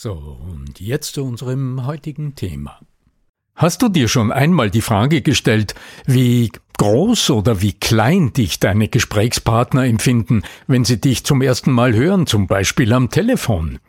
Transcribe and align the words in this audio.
So, 0.00 0.12
und 0.12 0.78
jetzt 0.78 1.14
zu 1.14 1.24
unserem 1.24 1.84
heutigen 1.84 2.36
Thema. 2.36 2.78
Hast 3.56 3.82
du 3.82 3.88
dir 3.88 4.06
schon 4.06 4.30
einmal 4.30 4.70
die 4.70 4.80
Frage 4.80 5.22
gestellt, 5.22 5.74
wie 6.06 6.52
groß 6.76 7.30
oder 7.30 7.62
wie 7.62 7.72
klein 7.72 8.32
dich 8.32 8.60
deine 8.60 8.86
Gesprächspartner 8.86 9.86
empfinden, 9.86 10.44
wenn 10.68 10.84
sie 10.84 11.00
dich 11.00 11.24
zum 11.24 11.42
ersten 11.42 11.72
Mal 11.72 11.94
hören, 11.94 12.28
zum 12.28 12.46
Beispiel 12.46 12.92
am 12.92 13.10
Telefon? 13.10 13.80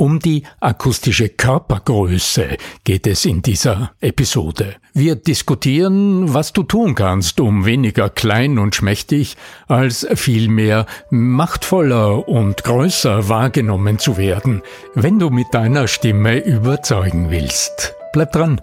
Um 0.00 0.20
die 0.20 0.44
akustische 0.60 1.28
Körpergröße 1.28 2.56
geht 2.84 3.08
es 3.08 3.24
in 3.24 3.42
dieser 3.42 3.90
Episode. 4.00 4.76
Wir 4.94 5.16
diskutieren, 5.16 6.32
was 6.32 6.52
du 6.52 6.62
tun 6.62 6.94
kannst, 6.94 7.40
um 7.40 7.64
weniger 7.64 8.08
klein 8.08 8.60
und 8.60 8.76
schmächtig 8.76 9.36
als 9.66 10.06
vielmehr 10.14 10.86
machtvoller 11.10 12.28
und 12.28 12.62
größer 12.62 13.28
wahrgenommen 13.28 13.98
zu 13.98 14.16
werden, 14.16 14.62
wenn 14.94 15.18
du 15.18 15.30
mit 15.30 15.48
deiner 15.50 15.88
Stimme 15.88 16.44
überzeugen 16.44 17.32
willst. 17.32 17.96
Bleib 18.12 18.30
dran. 18.30 18.60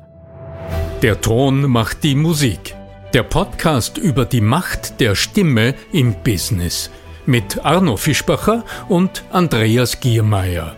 Der 1.01 1.19
Ton 1.19 1.69
macht 1.69 2.05
die 2.05 2.15
Musik. 2.15 2.75
Der 3.13 3.23
Podcast 3.23 3.97
über 3.97 4.23
die 4.23 4.39
Macht 4.39 5.01
der 5.01 5.15
Stimme 5.15 5.75
im 5.91 6.15
Business. 6.23 6.89
Mit 7.25 7.65
Arno 7.65 7.97
Fischbacher 7.97 8.63
und 8.87 9.25
Andreas 9.31 9.99
Giermeier. 9.99 10.77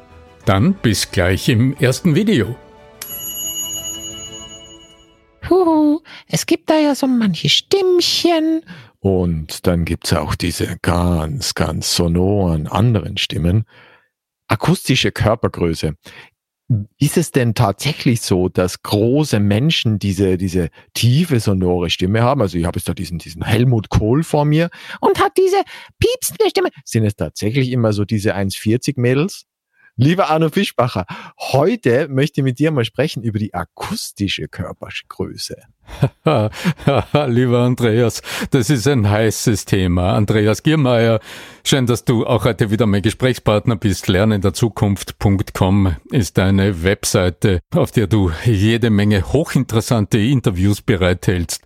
Dann 0.45 0.73
bis 0.73 1.11
gleich 1.11 1.49
im 1.49 1.75
ersten 1.77 2.15
Video. 2.15 2.55
Huhu, 5.49 6.01
es 6.27 6.45
gibt 6.45 6.69
da 6.69 6.79
ja 6.79 6.95
so 6.95 7.07
manche 7.07 7.49
Stimmchen. 7.49 8.61
Und 8.99 9.67
dann 9.67 9.85
gibt's 9.85 10.13
auch 10.13 10.35
diese 10.35 10.77
ganz, 10.81 11.53
ganz 11.53 11.95
sonoren 11.95 12.67
anderen 12.67 13.17
Stimmen. 13.17 13.65
Akustische 14.47 15.11
Körpergröße. 15.11 15.95
Ist 16.97 17.17
es 17.17 17.31
denn 17.31 17.53
tatsächlich 17.53 18.21
so, 18.21 18.47
dass 18.47 18.81
große 18.81 19.39
Menschen 19.39 19.99
diese, 19.99 20.37
diese 20.37 20.69
tiefe, 20.93 21.39
sonore 21.39 21.89
Stimme 21.89 22.21
haben? 22.21 22.41
Also 22.41 22.57
ich 22.57 22.65
habe 22.65 22.79
jetzt 22.79 22.87
da 22.87 22.93
diesen, 22.93 23.17
diesen 23.17 23.43
Helmut 23.43 23.89
Kohl 23.89 24.23
vor 24.23 24.45
mir 24.45 24.69
und 25.01 25.19
hat 25.19 25.33
diese 25.37 25.61
piepsende 25.99 26.49
Stimme. 26.49 26.69
Sind 26.85 27.03
es 27.03 27.15
tatsächlich 27.15 27.71
immer 27.71 27.91
so 27.91 28.05
diese 28.05 28.35
1,40 28.35 28.99
Mädels? 28.99 29.45
Lieber 29.95 30.29
Arno 30.29 30.49
Fischbacher, 30.49 31.05
heute 31.37 32.07
möchte 32.07 32.41
ich 32.41 32.45
mit 32.45 32.59
dir 32.59 32.71
mal 32.71 32.85
sprechen 32.85 33.23
über 33.23 33.39
die 33.39 33.53
akustische 33.53 34.47
Körpergröße. 34.47 35.57
Lieber 37.27 37.59
Andreas, 37.59 38.21
das 38.51 38.69
ist 38.69 38.87
ein 38.87 39.09
heißes 39.09 39.65
Thema. 39.65 40.13
Andreas 40.13 40.63
Giermeier, 40.63 41.19
schön, 41.63 41.85
dass 41.85 42.05
du 42.05 42.25
auch 42.25 42.45
heute 42.45 42.71
wieder 42.71 42.85
mein 42.85 43.01
Gesprächspartner 43.01 43.75
bist. 43.75 44.07
Lernenderzukunft.com 44.07 45.95
ist 46.11 46.39
eine 46.39 46.83
Webseite, 46.83 47.59
auf 47.75 47.91
der 47.91 48.07
du 48.07 48.31
jede 48.45 48.89
Menge 48.89 49.33
hochinteressante 49.33 50.17
Interviews 50.17 50.81
bereithältst. 50.81 51.63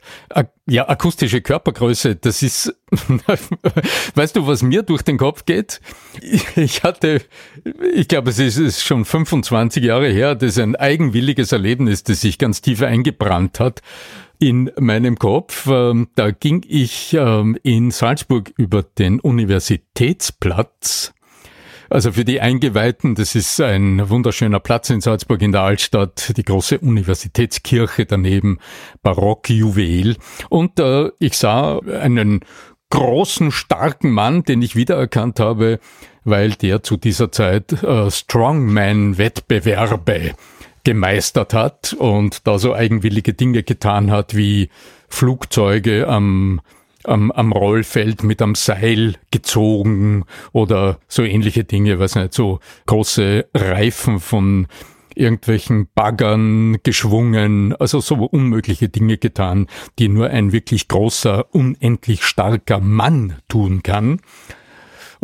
Ja, 0.67 0.89
akustische 0.89 1.41
Körpergröße, 1.41 2.15
das 2.15 2.41
ist, 2.41 2.75
weißt 4.15 4.35
du, 4.35 4.47
was 4.47 4.63
mir 4.63 4.81
durch 4.81 5.03
den 5.03 5.19
Kopf 5.19 5.45
geht? 5.45 5.79
Ich 6.55 6.81
hatte, 6.81 7.21
ich 7.93 8.07
glaube, 8.07 8.31
es 8.31 8.39
ist 8.39 8.83
schon 8.83 9.05
25 9.05 9.83
Jahre 9.83 10.07
her, 10.07 10.33
das 10.33 10.53
ist 10.53 10.59
ein 10.59 10.75
eigenwilliges 10.75 11.51
Erlebnis, 11.51 12.03
das 12.03 12.21
sich 12.21 12.39
ganz 12.39 12.61
tief 12.61 12.81
eingebrannt 12.81 13.59
hat 13.59 13.83
in 14.40 14.72
meinem 14.79 15.18
Kopf. 15.18 15.68
Ähm, 15.68 16.07
da 16.16 16.31
ging 16.31 16.63
ich 16.68 17.13
ähm, 17.13 17.57
in 17.63 17.91
Salzburg 17.91 18.53
über 18.57 18.84
den 18.84 19.19
Universitätsplatz. 19.19 21.13
Also 21.90 22.12
für 22.12 22.25
die 22.25 22.41
Eingeweihten, 22.41 23.16
das 23.16 23.35
ist 23.35 23.62
ein 23.62 24.09
wunderschöner 24.09 24.59
Platz 24.59 24.90
in 24.90 25.01
Salzburg 25.01 25.41
in 25.41 25.51
der 25.51 25.62
Altstadt, 25.62 26.34
die 26.35 26.44
große 26.44 26.79
Universitätskirche 26.79 28.06
daneben, 28.06 28.59
Barockjuwel. 29.03 30.18
Und 30.50 30.79
äh, 30.79 31.12
ich 31.19 31.38
sah 31.38 31.79
einen 31.79 32.41
großen, 32.90 33.52
starken 33.52 34.12
Mann, 34.12 34.44
den 34.44 34.62
ich 34.62 34.75
wiedererkannt 34.75 35.40
habe, 35.40 35.79
weil 36.23 36.52
der 36.52 36.84
zu 36.84 36.97
dieser 36.97 37.31
Zeit 37.31 37.72
äh, 37.84 38.09
Strongman-Wettbewerbe 38.09 40.35
gemeistert 40.85 41.53
hat 41.53 41.94
und 42.00 42.47
da 42.47 42.57
so 42.57 42.73
eigenwillige 42.73 43.34
Dinge 43.34 43.63
getan 43.63 44.12
hat, 44.12 44.35
wie 44.35 44.69
Flugzeuge 45.09 46.07
am, 46.07 46.62
am, 47.03 47.31
am 47.31 47.51
Rollfeld 47.51 48.23
mit 48.23 48.41
am 48.41 48.56
Seil 48.56 49.16
gezogen 49.31 50.23
oder 50.53 51.00
so 51.09 51.23
ähnliche 51.23 51.66
Dinge, 51.66 52.00
was 52.00 52.16
nicht, 52.16 52.34
so 52.34 52.59
große 52.85 53.47
Reifen 53.53 54.22
von 54.22 54.68
irgendwelchen 55.16 55.88
Baggern 55.96 56.78
geschwungen, 56.84 57.73
also 57.76 57.99
so 57.99 58.16
unmögliche 58.16 58.90
Dinge 58.90 59.17
getan, 59.17 59.67
die 59.97 60.09
nur 60.09 60.29
ein 60.29 60.52
wirklich 60.52 60.88
großer, 60.88 61.53
unendlich 61.53 62.23
starker 62.23 62.79
Mann 62.79 63.38
tun 63.47 63.81
kann. 63.81 64.20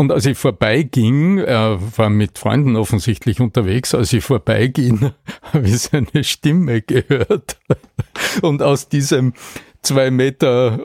Und 0.01 0.11
als 0.11 0.25
ich 0.25 0.35
vorbeiging, 0.35 1.37
er 1.37 1.77
war 1.95 2.09
mit 2.09 2.39
Freunden 2.39 2.75
offensichtlich 2.75 3.39
unterwegs, 3.39 3.93
als 3.93 4.11
ich 4.13 4.23
vorbeiging, 4.23 5.11
habe 5.53 5.67
ich 5.67 5.77
seine 5.77 6.23
Stimme 6.23 6.81
gehört. 6.81 7.59
Und 8.41 8.63
aus 8.63 8.89
diesem 8.89 9.33
zwei 9.83 10.09
Meter, 10.09 10.79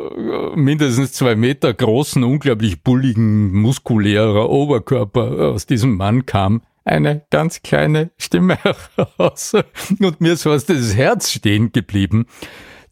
mindestens 0.55 1.15
zwei 1.15 1.35
Meter 1.35 1.73
großen, 1.73 2.25
unglaublich 2.25 2.83
bulligen, 2.83 3.55
muskulärer 3.55 4.51
Oberkörper 4.51 5.51
aus 5.51 5.65
diesem 5.65 5.97
Mann 5.97 6.27
kam 6.27 6.61
eine 6.85 7.23
ganz 7.31 7.63
kleine 7.63 8.11
Stimme 8.19 8.59
heraus. 8.97 9.55
Und 9.99 10.21
mir 10.21 10.35
ist 10.35 10.43
fast 10.43 10.69
das 10.69 10.95
Herz 10.95 11.31
stehen 11.31 11.73
geblieben. 11.73 12.27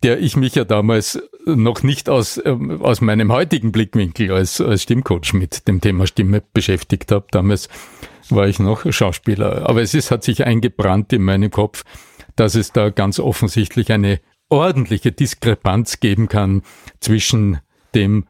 Der 0.05 0.21
ich 0.21 0.37
mich 0.37 0.55
ja 0.55 0.65
damals 0.65 1.19
noch 1.47 1.83
nicht 1.83 2.11
aus, 2.11 2.41
ähm, 2.45 2.83
aus 2.83 3.01
meinem 3.01 3.33
heutigen 3.33 3.73
Blickwinkel 3.73 4.31
als, 4.33 4.61
als 4.61 4.83
Stimmcoach 4.83 5.33
mit 5.33 5.67
dem 5.67 5.81
Thema 5.81 6.06
Stimme 6.06 6.43
beschäftigt 6.53 7.11
habe. 7.11 7.27
Damals 7.31 7.71
war 8.29 8.47
ich 8.47 8.59
noch 8.59 8.85
Schauspieler. 8.93 9.69
Aber 9.69 9.81
es 9.81 9.95
ist, 9.95 10.11
hat 10.11 10.23
sich 10.23 10.45
eingebrannt 10.45 11.12
in 11.15 11.23
meinem 11.23 11.51
Kopf, 11.51 11.85
dass 12.37 12.55
es 12.55 12.71
da 12.71 12.91
ganz 12.91 13.19
offensichtlich 13.19 13.93
eine 13.93 14.21
ordentliche 14.51 15.11
Diskrepanz 15.11 16.01
geben 16.01 16.29
kann 16.29 16.62
zwischen 17.01 17.61
dem 17.95 18.27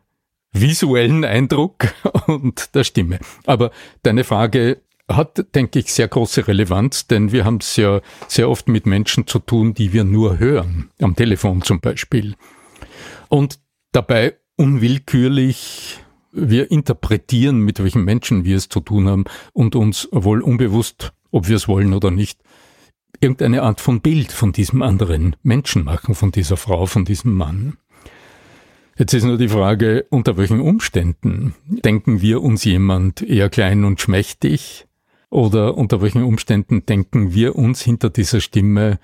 visuellen 0.53 1.25
Eindruck 1.25 1.93
und 2.29 2.75
der 2.77 2.85
Stimme. 2.85 3.19
Aber 3.47 3.73
deine 4.05 4.23
Frage 4.23 4.81
hat, 5.09 5.55
denke 5.55 5.79
ich, 5.79 5.93
sehr 5.93 6.09
große 6.09 6.49
Relevanz, 6.49 7.07
denn 7.07 7.33
wir 7.33 7.45
haben 7.45 7.59
es 7.59 7.77
ja 7.77 8.01
sehr 8.27 8.49
oft 8.49 8.69
mit 8.69 8.87
Menschen 8.87 9.27
zu 9.27 9.39
tun, 9.39 9.75
die 9.75 9.93
wir 9.93 10.05
nur 10.05 10.39
hören, 10.39 10.91
am 11.01 11.15
Telefon 11.15 11.63
zum 11.63 11.81
Beispiel. 11.81 12.35
Und 13.29 13.59
dabei 13.93 14.37
unwillkürlich 14.57 16.01
wir 16.33 16.71
interpretieren, 16.71 17.61
mit 17.61 17.83
welchen 17.83 18.05
Menschen 18.05 18.45
wir 18.45 18.57
es 18.57 18.69
zu 18.69 18.81
tun 18.81 19.09
haben 19.09 19.25
und 19.53 19.77
uns 19.77 20.09
wohl 20.11 20.43
unbewusst, 20.43 21.13
ob 21.31 21.49
wir 21.49 21.57
es 21.57 21.69
wollen 21.69 21.95
oder 21.95 22.11
nicht, 22.11 22.41
irgendeine 23.21 23.63
Art 23.63 23.81
von 23.81 24.01
Bild 24.01 24.33
von 24.33 24.53
diesem 24.53 24.83
anderen 24.83 25.37
Menschen 25.43 25.85
machen, 25.85 26.15
von 26.15 26.33
dieser 26.33 26.57
Frau, 26.57 26.87
von 26.87 27.05
diesem 27.05 27.35
Mann. 27.35 27.77
Jetzt 28.97 29.13
ist 29.13 29.25
nur 29.25 29.39
die 29.39 29.49
Frage, 29.49 30.07
unter 30.11 30.37
welchen 30.37 30.61
Umständen 30.61 31.55
denken 31.67 32.21
wir 32.21 32.43
uns 32.43 32.65
jemand 32.65 33.23
eher 33.23 33.49
klein 33.49 33.85
und 33.85 34.01
schmächtig 34.01 34.87
oder 35.35 35.77
unter 35.77 36.01
welchen 36.01 36.23
Umständen 36.23 36.87
denken 36.87 37.35
wir 37.35 37.57
uns 37.57 37.83
hinter 37.83 38.09
dieser 38.09 38.41
Stimme 38.41 39.01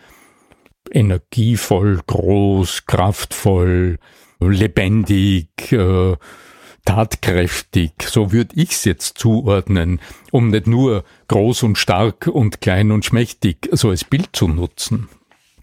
energievoll, 0.93 2.00
groß, 2.06 2.87
kraftvoll, 2.87 3.99
lebendig, 4.38 5.73
äh, 5.73 6.17
tatkräftig, 6.85 7.93
so 8.06 8.32
würde 8.32 8.55
ich 8.55 8.71
es 8.71 8.85
jetzt 8.85 9.19
zuordnen, 9.19 10.00
um 10.31 10.49
nicht 10.49 10.67
nur 10.67 11.05
groß 11.29 11.65
und 11.65 11.77
stark 11.77 12.29
und 12.29 12.61
klein 12.61 12.93
und 12.93 13.05
schmächtig 13.05 13.69
so 13.73 13.91
als 13.91 14.05
Bild 14.05 14.31
zu 14.32 14.49
nutzen. 14.49 15.09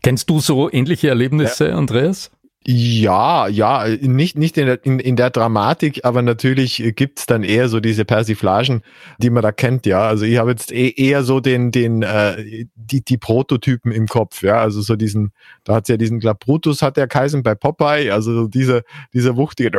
Kennst 0.03 0.29
du 0.29 0.39
so 0.39 0.71
ähnliche 0.71 1.07
Erlebnisse, 1.09 1.69
ja. 1.69 1.75
Andreas? 1.75 2.29
Ja, 2.69 3.47
ja, 3.47 3.85
nicht, 4.01 4.37
nicht 4.37 4.57
in, 4.57 4.65
der, 4.65 4.85
in, 4.85 4.99
in 4.99 5.15
der 5.15 5.29
Dramatik, 5.29 6.03
aber 6.03 6.21
natürlich 6.21 6.83
gibt's 6.97 7.25
dann 7.25 7.43
eher 7.43 7.69
so 7.69 7.79
diese 7.79 8.03
Persiflagen, 8.03 8.81
die 9.19 9.29
man 9.29 9.41
da 9.41 9.53
kennt, 9.53 9.85
ja. 9.85 10.01
Also 10.05 10.25
ich 10.25 10.37
habe 10.37 10.49
jetzt 10.49 10.73
eh, 10.73 10.89
eher 10.89 11.23
so 11.23 11.39
den, 11.39 11.71
den, 11.71 12.01
äh, 12.01 12.65
die, 12.75 13.05
die 13.05 13.17
Prototypen 13.17 13.93
im 13.93 14.07
Kopf, 14.07 14.43
ja. 14.43 14.59
Also 14.59 14.81
so 14.81 14.97
diesen, 14.97 15.31
da 15.63 15.75
hat's 15.75 15.87
ja 15.87 15.95
diesen, 15.95 16.19
glaub, 16.19 16.41
Brutus 16.41 16.81
hat 16.81 16.97
der 16.97 17.07
Kaisen 17.07 17.41
bei 17.41 17.55
Popeye, 17.55 18.11
also 18.11 18.49
dieser, 18.49 18.81
dieser 19.13 19.37
wuchtige, 19.37 19.71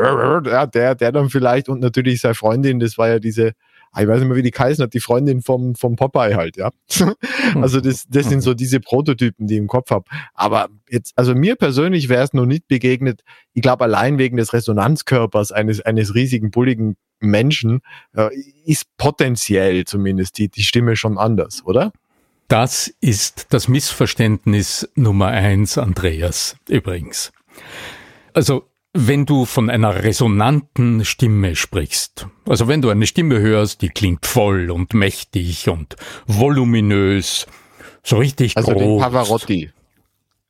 ja, 0.46 0.64
der, 0.64 0.94
der 0.94 1.12
dann 1.12 1.28
vielleicht 1.28 1.68
und 1.68 1.80
natürlich 1.80 2.22
seine 2.22 2.34
Freundin, 2.34 2.80
das 2.80 2.96
war 2.96 3.10
ja 3.10 3.18
diese, 3.18 3.52
ich 3.96 4.06
weiß 4.06 4.18
nicht 4.18 4.28
mehr, 4.28 4.36
wie 4.36 4.42
die 4.42 4.50
Kaisen 4.50 4.82
hat, 4.82 4.94
die 4.94 5.00
Freundin 5.00 5.42
vom, 5.42 5.74
vom 5.74 5.96
Popeye 5.96 6.34
halt, 6.36 6.56
ja. 6.56 6.70
also 7.54 7.80
das, 7.80 8.04
das 8.08 8.28
sind 8.28 8.42
so 8.42 8.54
diese 8.54 8.80
Prototypen, 8.80 9.46
die 9.46 9.54
ich 9.54 9.60
im 9.60 9.66
Kopf 9.66 9.90
habe. 9.90 10.04
Aber 10.34 10.68
jetzt, 10.88 11.12
also 11.16 11.34
mir 11.34 11.56
persönlich 11.56 12.08
wäre 12.08 12.22
es 12.22 12.32
noch 12.32 12.46
nicht 12.46 12.68
begegnet. 12.68 13.22
Ich 13.54 13.62
glaube, 13.62 13.84
allein 13.84 14.18
wegen 14.18 14.36
des 14.36 14.52
Resonanzkörpers 14.52 15.52
eines, 15.52 15.80
eines 15.80 16.14
riesigen, 16.14 16.50
bulligen 16.50 16.96
Menschen 17.20 17.80
äh, 18.14 18.28
ist 18.64 18.84
potenziell 18.96 19.84
zumindest 19.84 20.38
die, 20.38 20.48
die 20.48 20.62
Stimme 20.62 20.96
schon 20.96 21.18
anders, 21.18 21.62
oder? 21.64 21.92
Das 22.48 22.92
ist 23.00 23.48
das 23.50 23.68
Missverständnis 23.68 24.88
Nummer 24.94 25.26
eins, 25.26 25.76
Andreas, 25.76 26.56
übrigens. 26.68 27.30
Also 28.32 28.70
wenn 29.06 29.26
du 29.26 29.44
von 29.44 29.70
einer 29.70 30.02
resonanten 30.02 31.04
Stimme 31.04 31.54
sprichst, 31.54 32.26
also 32.46 32.66
wenn 32.66 32.82
du 32.82 32.90
eine 32.90 33.06
Stimme 33.06 33.38
hörst, 33.38 33.82
die 33.82 33.90
klingt 33.90 34.26
voll 34.26 34.70
und 34.70 34.92
mächtig 34.92 35.68
und 35.68 35.96
voluminös, 36.26 37.46
so 38.02 38.16
richtig 38.16 38.56
also 38.56 38.72
groß. 38.72 38.82
Den 39.02 39.12
Pavarotti. 39.12 39.70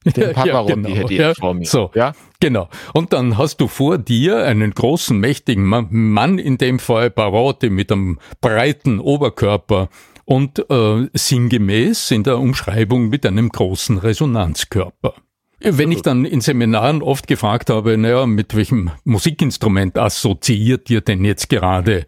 Den 0.05 0.33
Pavarotti 0.33 0.71
ja, 0.71 0.75
genau. 0.75 0.89
hätte 0.89 1.13
ich 1.13 1.21
ja, 1.21 1.35
vor 1.35 1.55
mir. 1.55 1.67
So, 1.67 1.91
ja? 1.95 2.13
genau. 2.41 2.69
Und 2.95 3.13
dann 3.13 3.37
hast 3.37 3.61
du 3.61 3.69
vor 3.69 3.99
dir 3.99 4.45
einen 4.45 4.73
großen, 4.73 5.19
mächtigen 5.19 5.65
Mann, 5.65 6.39
in 6.39 6.57
dem 6.57 6.79
Fall 6.79 7.11
Pavarotti 7.11 7.69
mit 7.69 7.93
einem 7.93 8.19
breiten 8.41 9.01
Oberkörper 9.01 9.91
und 10.25 10.71
äh, 10.71 11.09
sinngemäß 11.13 12.11
in 12.13 12.23
der 12.23 12.39
Umschreibung 12.39 13.09
mit 13.09 13.27
einem 13.27 13.51
großen 13.51 13.99
Resonanzkörper. 13.99 15.15
Wenn 15.61 15.91
ich 15.91 16.03
dann 16.03 16.25
in 16.25 16.41
Seminaren 16.41 17.03
oft 17.03 17.27
gefragt 17.27 17.69
habe, 17.69 17.99
naja, 17.99 18.27
mit 18.27 18.55
welchem 18.55 18.91
Musikinstrument 19.05 19.99
assoziiert 19.99 20.89
ihr 20.89 21.01
denn 21.01 21.25
jetzt 21.25 21.49
gerade 21.49 22.07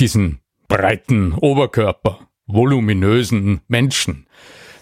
diesen 0.00 0.40
breiten 0.68 1.34
Oberkörper, 1.34 2.20
voluminösen 2.46 3.60
Menschen? 3.68 4.26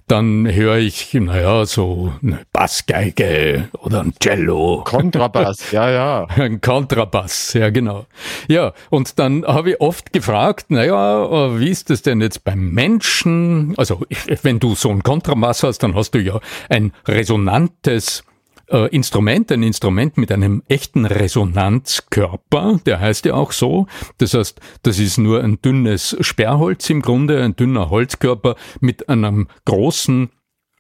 Dann 0.06 0.53
höre 0.53 0.76
ich, 0.76 1.12
naja, 1.14 1.67
so 1.67 2.12
eine 2.23 2.41
Bassgeige 2.53 3.69
oder 3.81 4.03
ein 4.03 4.14
Cello. 4.20 4.82
Kontrabass, 4.85 5.73
ja, 5.73 5.91
ja. 5.91 6.26
Ein 6.37 6.61
Kontrabass, 6.61 7.55
ja, 7.55 7.70
genau. 7.70 8.06
Ja, 8.47 8.73
und 8.91 9.19
dann 9.19 9.44
habe 9.44 9.70
ich 9.70 9.81
oft 9.81 10.12
gefragt, 10.12 10.70
naja, 10.70 11.58
wie 11.58 11.70
ist 11.70 11.91
das 11.91 12.03
denn 12.03 12.20
jetzt 12.20 12.44
beim 12.44 12.70
Menschen? 12.70 13.75
Also, 13.76 14.03
wenn 14.43 14.61
du 14.61 14.75
so 14.75 14.91
ein 14.91 15.03
Kontrabass 15.03 15.62
hast, 15.62 15.82
dann 15.82 15.94
hast 15.94 16.12
du 16.12 16.19
ja 16.20 16.41
ein 16.69 16.93
resonantes 17.06 18.23
äh, 18.68 18.88
Instrument, 18.94 19.50
ein 19.52 19.62
Instrument 19.62 20.16
mit 20.18 20.32
einem 20.32 20.62
echten 20.68 21.04
Resonanzkörper, 21.04 22.80
der 22.84 23.00
heißt 23.00 23.26
ja 23.26 23.34
auch 23.34 23.52
so. 23.52 23.86
Das 24.18 24.34
heißt, 24.34 24.60
das 24.82 24.98
ist 24.98 25.18
nur 25.18 25.42
ein 25.42 25.60
dünnes 25.62 26.16
Sperrholz 26.20 26.88
im 26.90 27.02
Grunde, 27.02 27.42
ein 27.42 27.56
dünner 27.56 27.90
Holzkörper 27.90 28.56
mit 28.80 29.08
einem 29.08 29.48
großen 29.64 30.30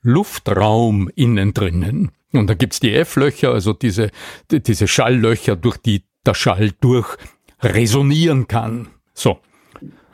Luftraum 0.02 1.10
innen 1.14 1.54
drinnen. 1.54 2.12
Und 2.32 2.48
da 2.48 2.54
gibt's 2.54 2.80
die 2.80 2.94
F-Löcher, 2.94 3.52
also 3.52 3.72
diese, 3.72 4.10
diese 4.50 4.88
Schalllöcher, 4.88 5.56
durch 5.56 5.78
die 5.78 6.02
der 6.26 6.34
Schall 6.34 6.72
durch 6.80 7.16
resonieren 7.62 8.48
kann. 8.48 8.88
So. 9.14 9.38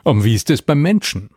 Und 0.03 0.23
wie 0.23 0.35
ist 0.35 0.49
es 0.49 0.61
beim 0.61 0.81
Menschen? 0.81 1.29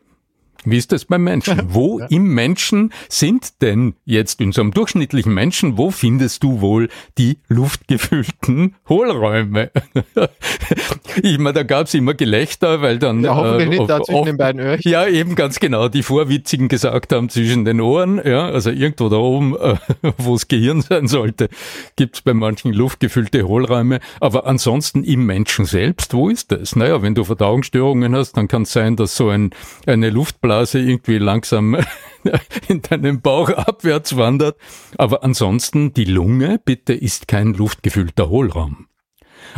Wie 0.67 0.79
ist 0.79 0.91
das 0.91 1.05
beim 1.05 1.23
Menschen? 1.23 1.63
Wo 1.69 2.01
ja. 2.01 2.07
im 2.07 2.35
Menschen 2.35 2.93
sind 3.09 3.63
denn 3.63 3.95
jetzt 4.05 4.41
in 4.41 4.51
so 4.51 4.63
einem 4.63 4.73
durchschnittlichen 4.73 5.33
Menschen, 5.33 5.79
wo 5.79 5.93
findest 5.93 6.43
du 6.43 6.61
wohl 6.61 6.89
die 7.19 7.39
luftgefüllten 7.47 8.75
Hohlräume? 8.89 9.71
ich 11.23 11.39
meine, 11.39 11.53
da 11.53 11.63
gab's 11.63 11.95
immer 11.95 12.15
Gelächter, 12.15 12.83
weil 12.83 12.99
dann... 12.99 13.23
Ja, 13.23 13.37
hoffentlich 13.37 13.69
äh, 13.69 13.79
nicht 13.79 13.89
da 13.89 14.03
zwischen 14.03 14.25
den 14.25 14.37
beiden 14.37 14.61
Öhrchen. 14.61 14.91
Ja, 14.91 15.07
eben 15.07 15.37
ganz 15.37 15.61
genau. 15.61 15.89
Die 15.89 16.03
Vorwitzigen 16.03 16.67
gesagt 16.67 17.13
haben, 17.13 17.29
zwischen 17.29 17.65
den 17.65 17.81
Ohren, 17.81 18.21
ja, 18.25 18.49
also 18.49 18.71
irgendwo 18.71 19.09
da 19.09 19.19
oben, 19.19 19.57
äh, 19.57 19.77
wo 20.19 20.33
das 20.33 20.49
Gehirn 20.49 20.81
sein 20.83 21.07
sollte, 21.07 21.49
gibt's 21.95 22.23
bei 22.23 22.35
manchen 22.35 22.73
luftgefüllte 22.73 23.47
Hohlräume. 23.47 24.01
Aber 24.19 24.47
ansonsten 24.47 25.05
im 25.05 25.27
Menschen 25.27 25.65
selbst, 25.65 26.13
wo 26.13 26.29
ist 26.29 26.51
das? 26.51 26.75
Naja, 26.75 27.03
wenn 27.03 27.15
du 27.15 27.23
Verdauungsstörungen 27.23 28.17
hast, 28.17 28.33
dann 28.33 28.49
kann 28.49 28.63
es 28.63 28.73
sein, 28.73 28.97
dass 28.97 29.17
so 29.17 29.29
ein, 29.29 29.51
eine 29.87 30.11
Luftblase 30.11 30.56
Blase 30.57 30.79
irgendwie 30.79 31.19
langsam 31.19 31.77
in 32.69 32.81
deinem 32.81 33.21
Bauch 33.21 33.51
abwärts 33.51 34.17
wandert. 34.17 34.57
Aber 34.97 35.23
ansonsten, 35.23 35.93
die 35.93 36.07
Lunge, 36.07 36.59
bitte, 36.65 36.95
ist 36.95 37.29
kein 37.29 37.53
luftgefüllter 37.53 38.31
Hohlraum. 38.31 38.87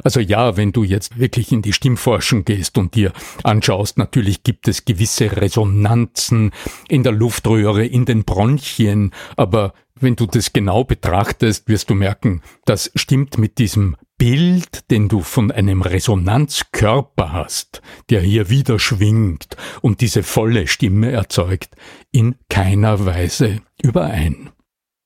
Also 0.02 0.18
ja, 0.18 0.56
wenn 0.56 0.72
du 0.72 0.82
jetzt 0.82 1.16
wirklich 1.16 1.52
in 1.52 1.62
die 1.62 1.72
Stimmforschung 1.72 2.44
gehst 2.44 2.78
und 2.78 2.96
dir 2.96 3.12
anschaust, 3.44 3.96
natürlich 3.96 4.42
gibt 4.42 4.66
es 4.66 4.84
gewisse 4.84 5.36
Resonanzen 5.36 6.50
in 6.88 7.04
der 7.04 7.12
Luftröhre, 7.12 7.86
in 7.86 8.04
den 8.04 8.24
Bronchien, 8.24 9.12
aber 9.36 9.74
wenn 9.94 10.16
du 10.16 10.26
das 10.26 10.52
genau 10.52 10.82
betrachtest, 10.82 11.68
wirst 11.68 11.90
du 11.90 11.94
merken, 11.94 12.42
das 12.64 12.90
stimmt 12.96 13.38
mit 13.38 13.58
diesem 13.58 13.96
Bild, 14.18 14.90
den 14.90 15.08
du 15.08 15.20
von 15.20 15.52
einem 15.52 15.80
Resonanzkörper 15.80 17.32
hast, 17.32 17.82
der 18.10 18.20
hier 18.20 18.50
wieder 18.50 18.80
schwingt 18.80 19.56
und 19.80 20.00
diese 20.00 20.24
volle 20.24 20.66
Stimme 20.66 21.12
erzeugt, 21.12 21.76
in 22.10 22.34
keiner 22.48 23.06
Weise 23.06 23.60
überein. 23.80 24.50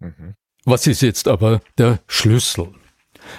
Mhm. 0.00 0.34
Was 0.64 0.86
ist 0.86 1.02
jetzt 1.02 1.28
aber 1.28 1.60
der 1.76 2.00
Schlüssel? 2.06 2.68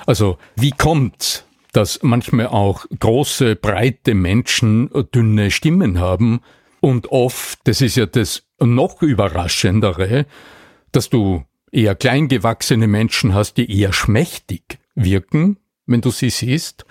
Also, 0.06 0.38
wie 0.56 0.72
kommt, 0.72 1.46
dass 1.72 2.04
manchmal 2.04 2.48
auch 2.48 2.86
große, 3.00 3.56
breite 3.56 4.14
Menschen 4.14 4.92
dünne 5.14 5.50
Stimmen 5.50 6.00
haben 6.00 6.42
und 6.82 7.08
oft, 7.08 7.60
das 7.64 7.82
ist 7.82 7.96
ja 7.96 8.06
das 8.06 8.44
noch 8.60 9.02
überraschendere, 9.02 10.28
dass 10.92 11.10
du 11.10 11.44
eher 11.72 11.96
kleingewachsene 11.96 12.88
Menschen 12.88 13.34
hast, 13.34 13.58
die 13.58 13.80
eher 13.80 13.92
schmächtig 13.92 14.78
wirken 14.94 15.58
wenn 15.86 16.02
du 16.02 16.12
sie 16.12 16.30
siehst, 16.30 16.86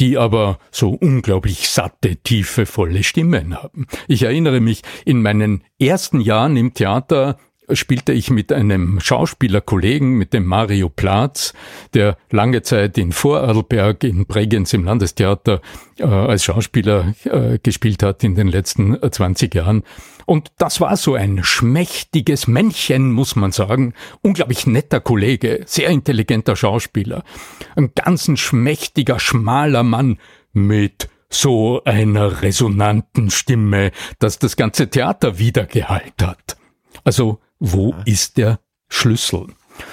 die 0.00 0.16
aber 0.16 0.58
so 0.70 0.90
unglaublich 0.90 1.68
satte, 1.68 2.16
tiefe, 2.16 2.66
volle 2.66 3.04
Stimmen 3.04 3.54
haben. 3.54 3.86
Ich 4.06 4.22
erinnere 4.22 4.60
mich, 4.60 4.82
in 5.04 5.22
meinen 5.22 5.64
ersten 5.78 6.20
Jahren 6.20 6.56
im 6.56 6.74
Theater 6.74 7.38
spielte 7.72 8.12
ich 8.12 8.30
mit 8.30 8.52
einem 8.52 9.00
Schauspielerkollegen, 9.00 10.12
mit 10.12 10.32
dem 10.32 10.44
Mario 10.44 10.88
Platz, 10.88 11.52
der 11.94 12.16
lange 12.30 12.62
Zeit 12.62 12.98
in 12.98 13.12
Vorarlberg 13.12 14.04
in 14.04 14.26
Bregenz 14.26 14.72
im 14.72 14.84
Landestheater 14.84 15.60
äh, 15.98 16.04
als 16.04 16.44
Schauspieler 16.44 17.14
äh, 17.24 17.58
gespielt 17.58 18.02
hat 18.02 18.24
in 18.24 18.34
den 18.34 18.48
letzten 18.48 18.96
20 19.10 19.54
äh, 19.54 19.58
Jahren. 19.58 19.82
Und 20.26 20.52
das 20.58 20.80
war 20.80 20.96
so 20.96 21.14
ein 21.14 21.42
schmächtiges 21.42 22.48
Männchen, 22.48 23.12
muss 23.12 23.34
man 23.34 23.52
sagen. 23.52 23.94
Unglaublich 24.20 24.66
netter 24.66 25.00
Kollege, 25.00 25.62
sehr 25.66 25.88
intelligenter 25.88 26.54
Schauspieler. 26.54 27.24
Ein 27.76 27.92
ganz 27.94 28.30
schmächtiger, 28.38 29.18
schmaler 29.20 29.82
Mann 29.82 30.18
mit 30.52 31.08
so 31.30 31.82
einer 31.84 32.42
resonanten 32.42 33.30
Stimme, 33.30 33.90
dass 34.18 34.38
das 34.38 34.56
ganze 34.56 34.88
Theater 34.88 35.38
wiedergehalt 35.38 36.22
hat. 36.22 36.56
Also 37.04 37.40
wo 37.58 37.90
ja. 37.90 38.02
ist 38.04 38.36
der 38.36 38.60
Schlüssel? 38.88 39.46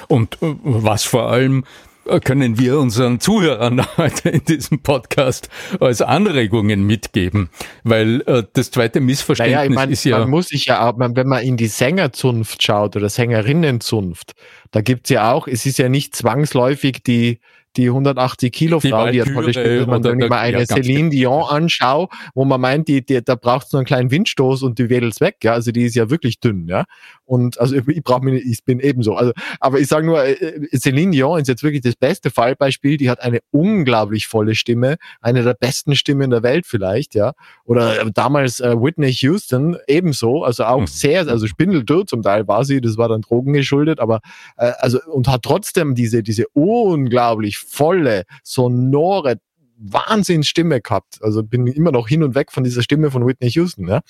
Und 0.08 0.42
äh, 0.42 0.56
was 0.64 1.04
vor 1.04 1.30
allem 1.30 1.64
äh, 2.06 2.20
können 2.20 2.60
wir 2.60 2.80
unseren 2.80 3.20
Zuhörern 3.20 3.86
heute 3.98 4.30
in 4.30 4.46
diesem 4.46 4.82
Podcast 4.82 5.50
als 5.80 6.02
Anregungen 6.02 6.86
mitgeben, 6.86 7.50
weil 7.84 8.22
äh, 8.28 8.44
das 8.54 8.72
zweite 8.72 9.00
Missverständnis 9.02 9.56
naja, 9.56 9.70
ich 9.70 9.76
mein, 9.76 9.92
ist 9.92 10.04
ja. 10.04 10.20
Man 10.20 10.30
muss 10.30 10.48
sich 10.48 10.66
ja 10.66 10.88
auch, 10.88 10.94
wenn 10.98 11.28
man 11.28 11.44
in 11.44 11.58
die 11.58 11.68
Sängerzunft 11.68 12.62
schaut 12.62 12.96
oder 12.96 13.10
Sängerinnenzunft, 13.10 14.34
da 14.72 14.82
gibt's 14.82 15.10
ja 15.10 15.32
auch, 15.32 15.48
es 15.48 15.66
ist 15.66 15.78
ja 15.78 15.90
nicht 15.90 16.16
zwangsläufig 16.16 17.04
die 17.04 17.40
die 17.78 17.88
180 17.88 18.52
Kilo 18.52 18.80
Frau, 18.80 19.08
die, 19.08 19.22
die 19.22 19.34
tolle 19.34 19.52
Stimme, 19.52 19.82
wenn 19.82 19.90
man 19.90 20.02
dann 20.02 20.20
immer 20.20 20.38
eine 20.38 20.60
ja, 20.60 20.66
Celine 20.66 21.10
Dion 21.10 21.44
anschaut, 21.44 22.12
wo 22.34 22.46
man 22.46 22.62
meint, 22.62 22.88
die, 22.88 23.06
die, 23.06 23.24
da 23.24 23.36
braucht 23.36 23.68
es 23.68 23.74
nur 23.74 23.80
einen 23.80 23.86
kleinen 23.86 24.12
Windstoß 24.12 24.64
und 24.64 24.80
die 24.80 24.90
wedelt's 24.90 25.22
weg, 25.22 25.38
ja, 25.44 25.54
also 25.54 25.72
die 25.72 25.84
ist 25.84 25.96
ja 25.96 26.10
wirklich 26.10 26.40
dünn, 26.40 26.68
ja, 26.68 26.86
und 27.26 27.60
also 27.60 27.76
ich, 27.76 27.88
ich 27.88 28.04
brauche 28.04 28.26
nicht, 28.26 28.46
ich 28.46 28.64
bin 28.64 28.80
ebenso, 28.80 29.16
also, 29.16 29.32
aber 29.60 29.80
ich 29.80 29.88
sage 29.88 30.06
nur, 30.06 30.24
äh, 30.24 30.34
äh, 30.34 30.78
Celine 30.78 31.12
Dion 31.12 31.40
ist 31.40 31.48
jetzt 31.48 31.64
wirklich 31.64 31.82
das 31.82 31.96
beste 31.96 32.30
Fallbeispiel, 32.30 32.98
die 32.98 33.10
hat 33.10 33.22
eine 33.22 33.40
unglaublich 33.52 34.28
volle 34.28 34.56
Stimme, 34.56 34.98
eine 35.22 35.44
der 35.44 35.54
besten 35.54 35.96
Stimmen 35.96 36.30
der 36.30 36.44
Welt 36.44 36.66
vielleicht, 36.66 37.16
ja, 37.16 37.34
oder 37.64 38.02
äh, 38.02 38.12
damals 38.14 38.60
äh, 38.60 38.76
Whitney 38.76 39.12
Houston 39.12 39.78
ebenso, 39.88 40.44
also 40.44 40.66
auch 40.66 40.82
mhm. 40.82 40.88
sehr, 40.88 41.28
also 41.28 41.48
spindeldürr 41.48 42.06
zum 42.06 42.22
Teil 42.22 42.48
war 42.48 42.66
sie, 42.66 42.82
das 42.82 42.98
war 42.98 43.10
dann 43.10 43.22
Drogen 43.22 43.54
geschuldet, 43.54 44.00
aber 44.00 44.22
äh, 44.58 44.72
also 44.80 45.00
und 45.08 45.28
hat 45.28 45.44
trotzdem 45.44 45.96
diese 45.96 46.24
diese 46.24 46.48
unglaublich 46.54 47.58
volle, 47.66 48.24
sonore 48.44 49.38
Wahnsinnsstimme 49.78 50.82
gehabt. 50.82 51.20
Also 51.22 51.44
bin 51.44 51.68
immer 51.68 51.92
noch 51.92 52.08
hin 52.08 52.24
und 52.24 52.36
weg 52.36 52.52
von 52.52 52.64
dieser 52.64 52.82
Stimme 52.82 53.12
von 53.12 53.26
Whitney 53.26 53.50
Houston. 53.52 53.88
Ja? 53.88 54.02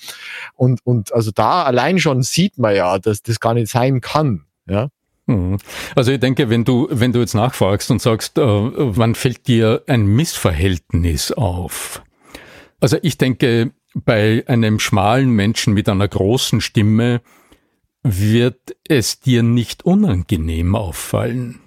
Und, 0.54 0.80
und 0.84 1.12
also 1.12 1.30
da 1.32 1.64
allein 1.64 1.98
schon 1.98 2.22
sieht 2.22 2.58
man 2.58 2.74
ja, 2.74 2.98
dass 2.98 3.22
das 3.22 3.40
gar 3.40 3.54
nicht 3.54 3.70
sein 3.70 4.00
kann. 4.00 4.44
Ja? 4.68 4.88
Mhm. 5.26 5.58
Also 5.94 6.12
ich 6.12 6.20
denke, 6.20 6.50
wenn 6.50 6.64
du, 6.64 6.88
wenn 6.90 7.12
du 7.12 7.20
jetzt 7.20 7.34
nachfragst 7.34 7.90
und 7.90 8.00
sagst, 8.00 8.38
äh, 8.38 8.42
wann 8.42 9.14
fällt 9.14 9.48
dir 9.48 9.82
ein 9.86 10.06
Missverhältnis 10.06 11.32
auf? 11.32 12.02
Also 12.80 12.98
ich 13.02 13.18
denke, 13.18 13.72
bei 13.94 14.44
einem 14.46 14.78
schmalen 14.78 15.30
Menschen 15.30 15.74
mit 15.74 15.88
einer 15.88 16.06
großen 16.06 16.60
Stimme 16.60 17.22
wird 18.02 18.76
es 18.86 19.20
dir 19.20 19.42
nicht 19.42 19.84
unangenehm 19.84 20.76
auffallen 20.76 21.60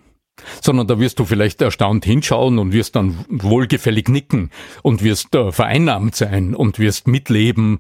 sondern 0.62 0.88
da 0.88 1.00
wirst 1.00 1.20
du 1.20 1.26
vielleicht 1.26 1.62
erstaunt 1.62 2.06
hinschauen 2.06 2.60
und 2.60 2.74
wirst 2.74 2.96
dann 2.96 3.26
wohlgefällig 3.30 4.08
nicken 4.10 4.52
und 4.84 5.04
wirst 5.04 5.36
äh, 5.36 5.52
vereinnahmt 5.52 6.16
sein 6.16 6.56
und 6.56 6.80
wirst 6.80 7.08
mitleben 7.08 7.80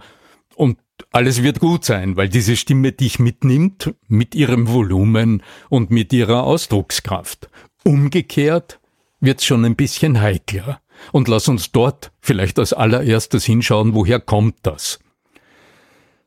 und 0.55 0.77
alles 1.11 1.41
wird 1.41 1.59
gut 1.59 1.85
sein, 1.85 2.17
weil 2.17 2.29
diese 2.29 2.55
Stimme 2.55 2.91
dich 2.91 3.19
mitnimmt 3.19 3.93
mit 4.07 4.35
ihrem 4.35 4.67
Volumen 4.67 5.41
und 5.69 5.91
mit 5.91 6.11
ihrer 6.13 6.43
Ausdruckskraft. 6.43 7.49
Umgekehrt 7.83 8.79
wird's 9.21 9.45
schon 9.45 9.65
ein 9.65 9.75
bisschen 9.75 10.21
heikler. 10.21 10.81
Und 11.13 11.27
lass 11.29 11.47
uns 11.47 11.71
dort 11.71 12.11
vielleicht 12.19 12.59
als 12.59 12.73
allererstes 12.73 13.45
hinschauen, 13.45 13.95
woher 13.95 14.19
kommt 14.19 14.57
das? 14.63 14.99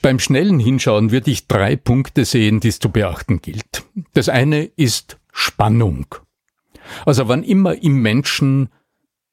Beim 0.01 0.19
schnellen 0.19 0.59
Hinschauen 0.59 1.13
würde 1.13 1.31
ich 1.31 1.47
drei 1.47 1.77
Punkte 1.77 2.25
sehen, 2.25 2.59
die 2.59 2.69
es 2.69 2.79
zu 2.79 2.91
beachten 2.91 3.41
gilt. 3.41 3.85
Das 4.15 4.29
eine 4.29 4.65
ist 4.65 5.19
Spannung. 5.33 6.07
Also 7.05 7.29
wann 7.29 7.43
immer 7.43 7.83
im 7.83 8.01
Menschen 8.01 8.69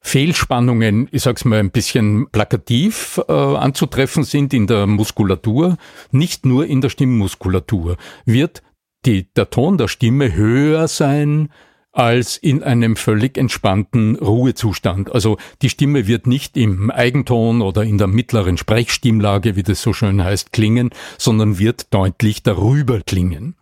Fehlspannungen, 0.02 1.10
ich 1.12 1.24
sag's 1.24 1.46
mal 1.46 1.60
ein 1.60 1.72
bisschen 1.72 2.30
plakativ, 2.32 3.20
äh, 3.28 3.34
anzutreffen 3.34 4.24
sind 4.24 4.54
in 4.54 4.66
der 4.66 4.88
Muskulatur, 4.88 5.78
nicht 6.12 6.46
nur 6.46 6.66
in 6.66 6.82
der 6.82 6.90
Stimmmuskulatur, 6.90 7.98
wird 8.26 8.64
die, 9.06 9.32
der 9.34 9.50
Ton 9.50 9.78
der 9.78 9.88
Stimme 9.88 10.34
höher 10.34 10.88
sein 10.88 11.50
als 11.92 12.38
in 12.38 12.64
einem 12.64 12.96
völlig 12.96 13.38
entspannten 13.38 14.16
Ruhezustand. 14.16 15.12
Also 15.12 15.38
die 15.62 15.70
Stimme 15.70 16.08
wird 16.08 16.28
nicht 16.28 16.56
im 16.56 16.92
Eigenton 16.92 17.62
oder 17.62 17.84
in 17.84 17.98
der 17.98 18.08
mittleren 18.08 18.58
Sprechstimmlage, 18.58 19.56
wie 19.56 19.64
das 19.64 19.82
so 19.82 19.92
schön 19.92 20.24
heißt, 20.24 20.54
klingen, 20.54 20.92
sondern 21.18 21.58
wird 21.60 21.94
deutlich 21.94 22.44
darüber 22.44 23.02
klingen. 23.02 23.56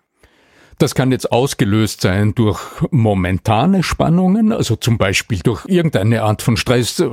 Das 0.79 0.93
kann 0.93 1.11
jetzt 1.11 1.31
ausgelöst 1.31 2.01
sein 2.01 2.35
durch 2.35 2.59
momentane 2.91 3.81
Spannungen, 3.81 4.51
also 4.51 4.75
zum 4.75 4.99
Beispiel 4.99 5.39
durch 5.39 5.65
irgendeine 5.65 6.21
Art 6.21 6.43
von 6.43 6.55
Stress, 6.55 7.03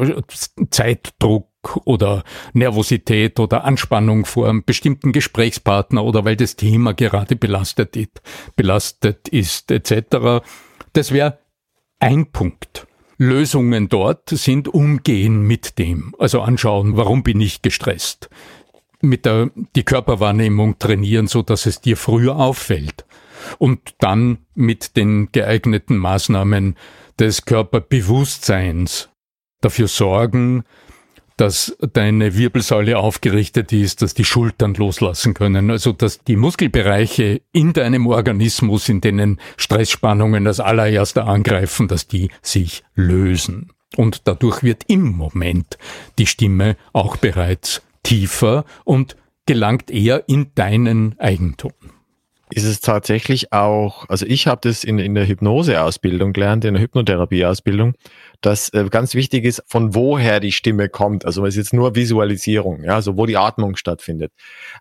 Zeitdruck 0.70 1.48
oder 1.86 2.24
Nervosität 2.52 3.40
oder 3.40 3.64
Anspannung 3.64 4.26
vor 4.26 4.50
einem 4.50 4.64
bestimmten 4.64 5.12
Gesprächspartner 5.12 6.04
oder 6.04 6.26
weil 6.26 6.36
das 6.36 6.56
Thema 6.56 6.92
gerade 6.92 7.36
belastet 7.36 7.96
ist, 7.96 8.20
belastet 8.54 9.28
ist 9.28 9.70
etc. 9.70 10.44
Das 10.92 11.10
wäre 11.10 11.38
ein 12.00 12.26
Punkt. 12.32 12.86
Lösungen 13.16 13.88
dort 13.88 14.28
sind 14.28 14.68
umgehen 14.68 15.40
mit 15.40 15.78
dem, 15.78 16.14
also 16.18 16.42
anschauen, 16.42 16.98
warum 16.98 17.22
bin 17.22 17.40
ich 17.40 17.62
gestresst? 17.62 18.28
Mit 19.00 19.24
der 19.24 19.50
die 19.74 19.84
Körperwahrnehmung 19.84 20.78
trainieren, 20.78 21.28
so 21.28 21.40
dass 21.40 21.64
es 21.64 21.80
dir 21.80 21.96
früher 21.96 22.36
auffällt 22.36 23.06
und 23.58 23.94
dann 23.98 24.38
mit 24.54 24.96
den 24.96 25.30
geeigneten 25.32 25.96
Maßnahmen 25.96 26.76
des 27.18 27.44
Körperbewusstseins 27.44 29.08
dafür 29.60 29.88
sorgen, 29.88 30.64
dass 31.36 31.76
deine 31.92 32.36
Wirbelsäule 32.36 32.98
aufgerichtet 32.98 33.72
ist, 33.72 34.02
dass 34.02 34.14
die 34.14 34.24
Schultern 34.24 34.74
loslassen 34.74 35.34
können, 35.34 35.70
also 35.70 35.92
dass 35.92 36.20
die 36.20 36.36
Muskelbereiche 36.36 37.42
in 37.52 37.72
deinem 37.72 38.06
Organismus, 38.06 38.88
in 38.88 39.00
denen 39.00 39.40
Stressspannungen 39.56 40.46
als 40.46 40.60
allererster 40.60 41.26
angreifen, 41.26 41.88
dass 41.88 42.06
die 42.06 42.30
sich 42.40 42.84
lösen. 42.94 43.72
Und 43.96 44.28
dadurch 44.28 44.62
wird 44.62 44.84
im 44.86 45.12
Moment 45.12 45.78
die 46.18 46.26
Stimme 46.26 46.76
auch 46.92 47.16
bereits 47.16 47.82
tiefer 48.02 48.64
und 48.84 49.16
gelangt 49.46 49.90
eher 49.90 50.28
in 50.28 50.52
deinen 50.54 51.18
Eigentum 51.18 51.72
ist 52.54 52.64
es 52.64 52.80
tatsächlich 52.80 53.52
auch, 53.52 54.08
also 54.08 54.26
ich 54.26 54.46
habe 54.46 54.60
das 54.62 54.84
in, 54.84 55.00
in 55.00 55.14
der 55.14 55.26
Hypnoseausbildung 55.26 56.32
gelernt, 56.32 56.64
in 56.64 56.74
der 56.74 56.82
Hypnotherapieausbildung, 56.84 57.94
dass 58.40 58.68
äh, 58.68 58.88
ganz 58.90 59.14
wichtig 59.14 59.44
ist, 59.44 59.62
von 59.66 59.94
woher 59.96 60.38
die 60.38 60.52
Stimme 60.52 60.88
kommt. 60.88 61.24
Also 61.24 61.44
es 61.44 61.54
ist 61.54 61.56
jetzt 61.56 61.72
nur 61.72 61.96
Visualisierung, 61.96 62.84
ja, 62.84 62.94
also 62.94 63.16
wo 63.16 63.26
die 63.26 63.36
Atmung 63.36 63.74
stattfindet. 63.74 64.32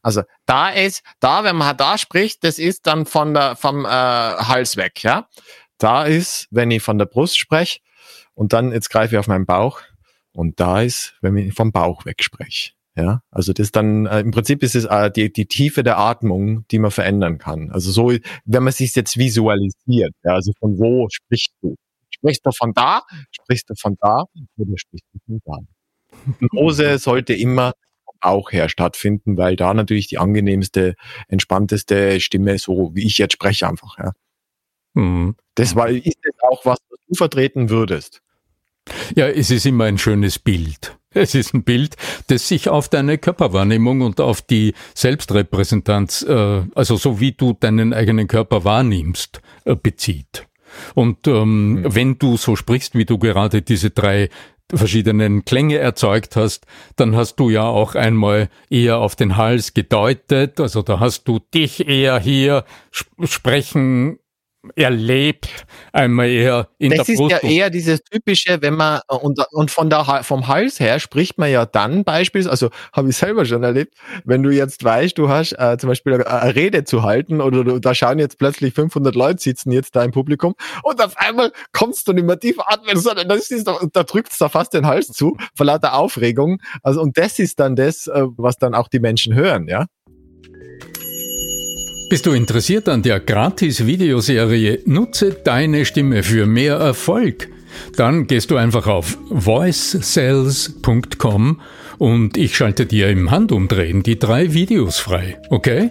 Also 0.04 0.22
da 0.46 0.70
ist, 0.70 1.02
da, 1.20 1.44
wenn 1.44 1.56
man 1.56 1.76
da 1.76 1.98
spricht, 1.98 2.44
das 2.44 2.60
ist 2.60 2.86
dann 2.86 3.08
von 3.08 3.34
der, 3.34 3.56
vom 3.56 3.86
äh, 3.86 3.90
Hals 3.90 4.78
weg, 4.78 5.02
ja. 5.02 5.28
Da 5.80 6.04
ist, 6.04 6.48
wenn 6.52 6.70
ich 6.70 6.84
von 6.84 7.00
der 7.00 7.08
Brust 7.08 7.40
spreche 7.40 7.80
und 8.36 8.54
dann 8.54 8.72
jetzt 8.72 8.92
greife 8.92 9.16
ich 9.16 9.20
auf 9.20 9.28
meinen 9.28 9.48
Bauch 9.48 9.82
und 10.32 10.60
da 10.60 10.82
ist, 10.82 11.16
wenn 11.22 11.36
ich 11.38 11.56
vom 11.56 11.72
Bauch 11.72 12.06
weg 12.06 12.24
spreche. 12.24 12.74
Ja, 12.96 13.22
also 13.32 13.54
das 13.54 13.72
dann 13.72 14.06
äh, 14.06 14.20
im 14.20 14.32
Prinzip 14.32 14.62
ist 14.62 14.76
es 14.76 14.86
äh, 14.86 15.10
die, 15.10 15.34
die 15.34 15.48
Tiefe 15.48 15.82
der 15.84 15.98
Atmung, 15.98 16.68
die 16.70 16.78
man 16.78 16.92
verändern 16.92 17.40
kann. 17.40 17.72
Also 17.72 17.92
so, 17.92 18.14
wenn 18.46 18.64
man 18.64 18.72
sich 18.72 18.94
jetzt 18.96 19.18
visualisiert, 19.18 20.14
ja, 20.24 20.34
also 20.34 20.52
von 20.60 20.78
wo 20.78 21.08
sprichst 21.10 21.54
du? 21.62 21.76
Sprichst 22.12 22.46
du 22.46 22.52
von 22.52 22.72
da? 22.74 23.02
Sprichst 23.32 23.70
du 23.70 23.74
von 23.76 23.98
da? 24.00 24.26
Oder 24.58 24.74
sprichst 24.78 25.08
du 25.12 25.20
von 25.26 25.42
da? 25.44 25.58
Hypnose 26.40 27.00
sollte 27.00 27.34
immer 27.34 27.74
auch 28.22 28.52
her 28.52 28.70
stattfinden, 28.70 29.38
weil 29.38 29.56
da 29.56 29.74
natürlich 29.74 30.08
die 30.08 30.20
angenehmste, 30.20 30.94
entspannteste 31.28 32.20
Stimme, 32.22 32.58
so 32.60 32.92
wie 32.94 33.06
ich 33.06 33.18
jetzt 33.18 33.34
spreche, 33.34 33.68
einfach, 33.68 33.98
ja. 33.98 34.12
Mhm. 34.94 35.36
Das 35.56 35.76
war, 35.76 35.90
ist 35.90 36.20
das 36.24 36.36
auch 36.42 36.66
was, 36.66 36.78
was 36.90 37.00
du 37.08 37.16
vertreten 37.16 37.70
würdest? 37.70 38.22
Ja, 39.16 39.28
es 39.28 39.50
ist 39.50 39.66
immer 39.66 39.86
ein 39.86 39.98
schönes 39.98 40.40
Bild. 40.40 40.98
Es 41.24 41.36
ist 41.36 41.54
ein 41.54 41.64
Bild, 41.64 41.96
das 42.28 42.48
sich 42.48 42.70
auf 42.70 42.90
deine 42.90 43.18
Körperwahrnehmung 43.18 44.02
und 44.02 44.20
auf 44.20 44.42
die 44.42 44.74
Selbstrepräsentanz, 44.96 46.24
äh, 46.24 46.62
also 46.76 46.96
so 46.96 47.20
wie 47.20 47.34
du 47.34 47.54
deinen 47.54 47.94
eigenen 47.94 48.28
Körper 48.28 48.64
wahrnimmst, 48.64 49.42
äh, 49.66 49.76
bezieht. 49.76 50.48
Und 50.96 51.28
ähm, 51.28 51.74
mhm. 51.74 51.96
wenn 51.96 52.20
du 52.20 52.38
so 52.38 52.56
sprichst, 52.56 52.96
wie 52.96 53.06
du 53.06 53.18
gerade 53.18 53.62
diese 53.62 53.92
drei 53.92 54.30
verschiedenen 54.74 55.46
Klänge 55.46 55.78
erzeugt 55.78 56.36
hast, 56.36 56.66
dann 56.96 57.16
hast 57.16 57.36
du 57.36 57.50
ja 57.50 57.64
auch 57.64 57.96
einmal 57.96 58.50
eher 58.70 58.98
auf 58.98 59.16
den 59.16 59.38
Hals 59.38 59.74
gedeutet, 59.74 60.60
also 60.60 60.82
da 60.82 61.00
hast 61.00 61.28
du 61.28 61.40
dich 61.54 61.88
eher 61.88 62.20
hier 62.20 62.66
sprechen 63.24 64.18
erlebt, 64.76 65.66
einmal 65.92 66.30
eher 66.30 66.70
in 66.78 66.92
das 66.92 67.08
der 67.08 67.16
Brust. 67.16 67.34
Das 67.34 67.44
ist 67.44 67.50
ja 67.50 67.56
eher 67.56 67.70
dieses 67.70 68.02
typische, 68.04 68.62
wenn 68.62 68.76
man, 68.76 69.02
und, 69.08 69.40
und 69.52 69.72
von 69.72 69.90
der, 69.90 70.24
vom 70.24 70.48
Hals 70.48 70.80
her 70.80 71.00
spricht 71.00 71.38
man 71.38 71.52
ja 71.52 71.66
dann 71.66 72.04
beispielsweise, 72.04 72.52
also 72.52 72.70
habe 72.94 73.10
ich 73.10 73.18
selber 73.18 73.46
schon 73.46 73.64
erlebt, 73.64 73.96
wenn 74.24 74.42
du 74.44 74.52
jetzt 74.52 74.84
weißt, 74.84 75.18
du 75.18 75.30
hast 75.30 75.54
äh, 75.54 75.78
zum 75.78 75.90
Beispiel 75.90 76.14
eine, 76.14 76.28
eine, 76.28 76.56
Rede 76.56 76.84
zu 76.84 77.04
halten 77.04 77.42
oder 77.42 77.64
du, 77.64 77.80
da 77.80 77.94
schauen 77.94 78.20
jetzt 78.20 78.38
plötzlich 78.38 78.74
500 78.74 79.16
Leute 79.16 79.42
sitzen 79.42 79.72
jetzt 79.72 79.96
da 79.96 80.04
im 80.04 80.12
Publikum 80.12 80.56
und 80.84 81.04
auf 81.04 81.18
einmal 81.18 81.52
kommst 81.72 82.08
du 82.08 82.14
nicht 82.14 82.26
mehr 82.26 82.40
tief 82.40 82.58
atmen, 82.60 82.98
sondern 82.98 83.28
das 83.28 83.52
ist 83.52 83.68
da, 83.68 83.80
da 83.92 84.04
drückt 84.04 84.32
es 84.32 84.38
da 84.38 84.50
fast 84.50 84.74
den 84.74 84.88
Hals 84.88 85.08
zu, 85.08 85.36
vor 85.56 85.66
lauter 85.66 85.94
Aufregung. 85.96 86.60
Also, 86.82 87.02
und 87.02 87.18
das 87.18 87.40
ist 87.40 87.60
dann 87.60 87.76
das, 87.76 88.08
äh, 88.08 88.24
was 88.38 88.58
dann 88.58 88.74
auch 88.74 88.88
die 88.88 89.00
Menschen 89.00 89.36
hören, 89.36 89.68
ja. 89.68 89.86
Bist 92.10 92.26
du 92.26 92.32
interessiert 92.32 92.90
an 92.90 93.02
der 93.02 93.20
Gratis-Videoserie 93.20 94.80
Nutze 94.86 95.36
deine 95.44 95.84
Stimme 95.86 96.24
für 96.24 96.46
mehr 96.46 96.76
Erfolg? 96.76 97.50
Dann 97.96 98.28
gehst 98.28 98.52
du 98.52 98.58
einfach 98.58 98.86
auf 98.88 99.18
voicesales.com 99.30 101.62
und 101.98 102.38
ich 102.38 102.56
schalte 102.56 102.86
dir 102.86 103.10
im 103.10 103.32
Handumdrehen 103.32 104.04
die 104.04 104.20
drei 104.20 104.54
Videos 104.54 105.00
frei, 105.00 105.42
okay? 105.50 105.90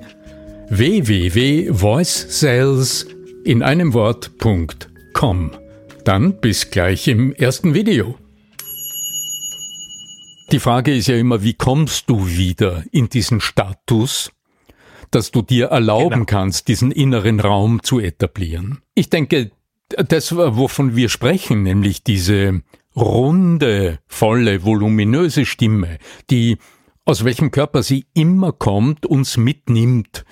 www.voicesales 0.68 3.08
in 3.44 3.62
einem 3.62 3.92
Wort.com. 3.92 5.50
Dann 6.04 6.40
bis 6.40 6.70
gleich 6.70 7.08
im 7.08 7.32
ersten 7.32 7.74
Video. 7.74 8.14
Die 10.52 10.60
Frage 10.60 10.94
ist 10.94 11.08
ja 11.08 11.16
immer, 11.16 11.42
wie 11.42 11.54
kommst 11.54 12.08
du 12.10 12.28
wieder 12.28 12.84
in 12.92 13.08
diesen 13.08 13.40
Status? 13.40 14.30
Dass 15.14 15.30
du 15.30 15.42
dir 15.42 15.66
erlauben 15.66 16.10
genau. 16.10 16.24
kannst, 16.26 16.68
diesen 16.68 16.90
inneren 16.90 17.40
Raum 17.40 17.82
zu 17.82 18.00
etablieren. 18.00 18.82
Ich 18.94 19.10
denke, 19.10 19.50
das, 19.88 20.34
wovon 20.34 20.96
wir 20.96 21.08
sprechen, 21.08 21.62
nämlich 21.62 22.02
diese 22.02 22.62
runde, 22.96 23.98
volle, 24.06 24.64
voluminöse 24.64 25.46
Stimme, 25.46 25.98
die 26.30 26.58
aus 27.04 27.24
welchem 27.24 27.50
Körper 27.50 27.82
sie 27.82 28.06
immer 28.14 28.52
kommt, 28.52 29.06
uns 29.06 29.36
mitnimmt 29.36 30.24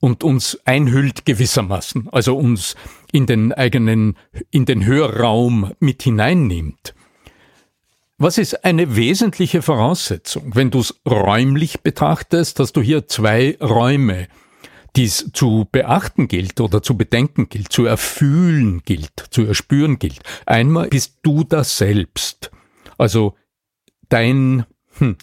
und 0.00 0.24
uns 0.24 0.58
einhüllt 0.64 1.24
gewissermaßen, 1.24 2.08
also 2.10 2.36
uns 2.36 2.74
in 3.12 3.26
den 3.26 3.52
eigenen, 3.52 4.16
in 4.50 4.64
den 4.64 4.84
Hörraum 4.84 5.72
mit 5.78 6.02
hineinnimmt. 6.02 6.94
Was 8.18 8.38
ist 8.38 8.64
eine 8.64 8.96
wesentliche 8.96 9.60
Voraussetzung? 9.60 10.54
Wenn 10.54 10.70
du 10.70 10.80
es 10.80 10.98
räumlich 11.06 11.82
betrachtest, 11.82 12.58
hast 12.60 12.72
du 12.72 12.80
hier 12.80 13.06
zwei 13.06 13.58
Räume, 13.60 14.28
die 14.96 15.04
es 15.04 15.30
zu 15.34 15.68
beachten 15.70 16.26
gilt 16.26 16.58
oder 16.62 16.82
zu 16.82 16.96
bedenken 16.96 17.50
gilt, 17.50 17.70
zu 17.70 17.84
erfühlen 17.84 18.80
gilt, 18.86 19.26
zu 19.28 19.44
erspüren 19.44 19.98
gilt. 19.98 20.20
Einmal 20.46 20.88
bist 20.88 21.18
du 21.22 21.44
das 21.44 21.76
selbst. 21.76 22.50
Also 22.96 23.34
dein, 24.08 24.64
hm, 24.96 25.16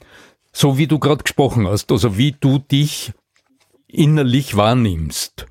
so 0.52 0.78
wie 0.78 0.86
du 0.86 1.00
gerade 1.00 1.24
gesprochen 1.24 1.68
hast, 1.68 1.92
also 1.92 2.16
wie 2.20 2.34
du 2.34 2.60
dich 2.60 3.12
innerlich 3.88 4.56
wahrnimmst. 4.56 5.48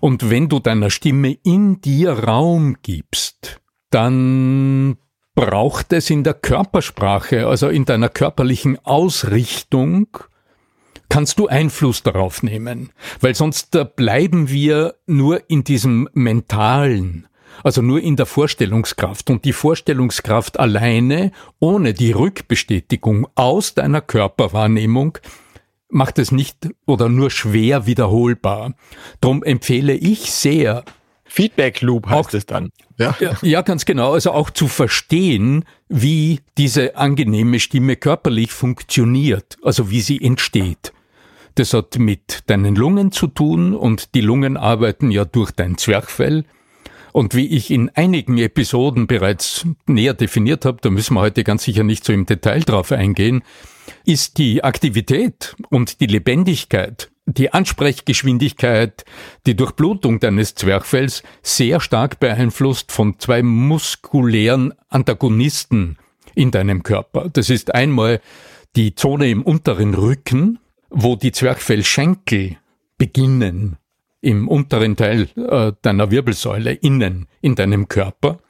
Und 0.00 0.28
wenn 0.28 0.48
du 0.48 0.58
deiner 0.58 0.90
Stimme 0.90 1.38
in 1.44 1.80
dir 1.80 2.10
Raum 2.10 2.78
gibst, 2.82 3.60
dann 3.90 4.96
braucht 5.40 5.94
es 5.94 6.10
in 6.10 6.22
der 6.22 6.34
Körpersprache, 6.34 7.46
also 7.46 7.70
in 7.70 7.86
deiner 7.86 8.10
körperlichen 8.10 8.78
Ausrichtung, 8.84 10.06
kannst 11.08 11.38
du 11.38 11.48
Einfluss 11.48 12.02
darauf 12.02 12.42
nehmen, 12.42 12.90
weil 13.22 13.34
sonst 13.34 13.74
bleiben 13.96 14.50
wir 14.50 14.96
nur 15.06 15.48
in 15.48 15.64
diesem 15.64 16.10
mentalen, 16.12 17.26
also 17.62 17.80
nur 17.80 18.02
in 18.02 18.16
der 18.16 18.26
Vorstellungskraft 18.26 19.30
und 19.30 19.46
die 19.46 19.54
Vorstellungskraft 19.54 20.60
alleine 20.60 21.32
ohne 21.58 21.94
die 21.94 22.12
Rückbestätigung 22.12 23.26
aus 23.34 23.72
deiner 23.72 24.02
Körperwahrnehmung 24.02 25.16
macht 25.88 26.18
es 26.18 26.32
nicht 26.32 26.68
oder 26.84 27.08
nur 27.08 27.30
schwer 27.30 27.86
wiederholbar. 27.86 28.74
Drum 29.22 29.42
empfehle 29.42 29.94
ich 29.94 30.30
sehr, 30.32 30.84
Feedback 31.30 31.80
Loop 31.80 32.08
heißt 32.08 32.28
auch, 32.28 32.34
es 32.34 32.44
dann. 32.44 32.70
Ja. 32.98 33.16
ja. 33.20 33.36
ja, 33.40 33.62
ganz 33.62 33.84
genau. 33.84 34.12
Also 34.14 34.32
auch 34.32 34.50
zu 34.50 34.66
verstehen, 34.66 35.64
wie 35.88 36.40
diese 36.58 36.96
angenehme 36.96 37.60
Stimme 37.60 37.94
körperlich 37.94 38.52
funktioniert, 38.52 39.56
also 39.62 39.90
wie 39.90 40.00
sie 40.00 40.20
entsteht. 40.20 40.92
Das 41.54 41.72
hat 41.72 41.98
mit 41.98 42.50
deinen 42.50 42.74
Lungen 42.74 43.12
zu 43.12 43.28
tun 43.28 43.74
und 43.74 44.14
die 44.14 44.20
Lungen 44.20 44.56
arbeiten 44.56 45.12
ja 45.12 45.24
durch 45.24 45.52
dein 45.52 45.78
Zwerchfell. 45.78 46.44
Und 47.12 47.34
wie 47.34 47.46
ich 47.46 47.70
in 47.70 47.90
einigen 47.90 48.38
Episoden 48.38 49.06
bereits 49.06 49.66
näher 49.86 50.14
definiert 50.14 50.64
habe, 50.64 50.78
da 50.80 50.90
müssen 50.90 51.14
wir 51.14 51.20
heute 51.20 51.44
ganz 51.44 51.64
sicher 51.64 51.84
nicht 51.84 52.04
so 52.04 52.12
im 52.12 52.26
Detail 52.26 52.60
drauf 52.60 52.92
eingehen, 52.92 53.42
ist 54.04 54.38
die 54.38 54.64
Aktivität 54.64 55.56
und 55.70 56.00
die 56.00 56.06
Lebendigkeit 56.06 57.10
die 57.34 57.52
Ansprechgeschwindigkeit, 57.52 59.04
die 59.46 59.56
Durchblutung 59.56 60.20
deines 60.20 60.54
Zwerchfells 60.54 61.22
sehr 61.42 61.80
stark 61.80 62.20
beeinflusst 62.20 62.92
von 62.92 63.18
zwei 63.18 63.42
muskulären 63.42 64.74
Antagonisten 64.88 65.98
in 66.34 66.50
deinem 66.50 66.82
Körper. 66.82 67.28
Das 67.32 67.50
ist 67.50 67.74
einmal 67.74 68.20
die 68.76 68.94
Zone 68.94 69.28
im 69.30 69.42
unteren 69.42 69.94
Rücken, 69.94 70.58
wo 70.90 71.16
die 71.16 71.32
Zwerchfellschenkel 71.32 72.56
beginnen, 72.98 73.76
im 74.20 74.48
unteren 74.48 74.96
Teil 74.96 75.28
äh, 75.36 75.72
deiner 75.82 76.10
Wirbelsäule 76.10 76.72
innen 76.72 77.26
in 77.40 77.54
deinem 77.54 77.88
Körper. 77.88 78.40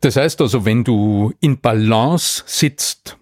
Das 0.00 0.16
heißt 0.16 0.40
also, 0.40 0.64
wenn 0.64 0.84
du 0.84 1.32
in 1.40 1.60
Balance 1.60 2.42
sitzt, 2.46 3.16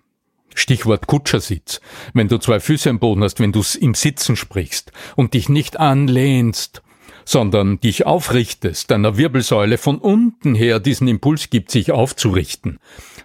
Stichwort 0.54 1.06
Kutschersitz. 1.06 1.80
Wenn 2.12 2.28
du 2.28 2.38
zwei 2.38 2.60
Füße 2.60 2.88
am 2.88 2.98
Boden 2.98 3.22
hast, 3.22 3.40
wenn 3.40 3.52
du 3.52 3.62
im 3.80 3.94
Sitzen 3.94 4.36
sprichst 4.36 4.92
und 5.16 5.34
dich 5.34 5.48
nicht 5.48 5.78
anlehnst, 5.78 6.82
sondern 7.24 7.80
dich 7.80 8.06
aufrichtest, 8.06 8.90
deiner 8.90 9.16
Wirbelsäule 9.16 9.78
von 9.78 9.98
unten 9.98 10.54
her 10.54 10.80
diesen 10.80 11.08
Impuls 11.08 11.50
gibt, 11.50 11.70
sich 11.70 11.90
aufzurichten, 11.90 12.78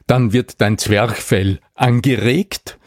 dann 0.07 0.33
wird 0.33 0.61
dein 0.61 0.77
Zwerchfell 0.77 1.59
angeregt 1.75 2.79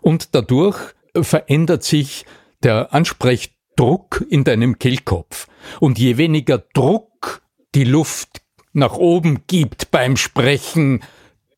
und 0.00 0.34
dadurch 0.34 0.78
verändert 1.20 1.84
sich 1.84 2.24
der 2.62 2.92
Ansprechdruck 2.92 4.24
in 4.28 4.44
deinem 4.44 4.78
Kehlkopf. 4.78 5.46
Und 5.80 5.98
je 5.98 6.16
weniger 6.16 6.58
Druck 6.58 7.42
die 7.74 7.84
Luft 7.84 8.42
nach 8.72 8.94
oben 8.94 9.46
gibt 9.46 9.90
beim 9.90 10.16
Sprechen, 10.16 11.02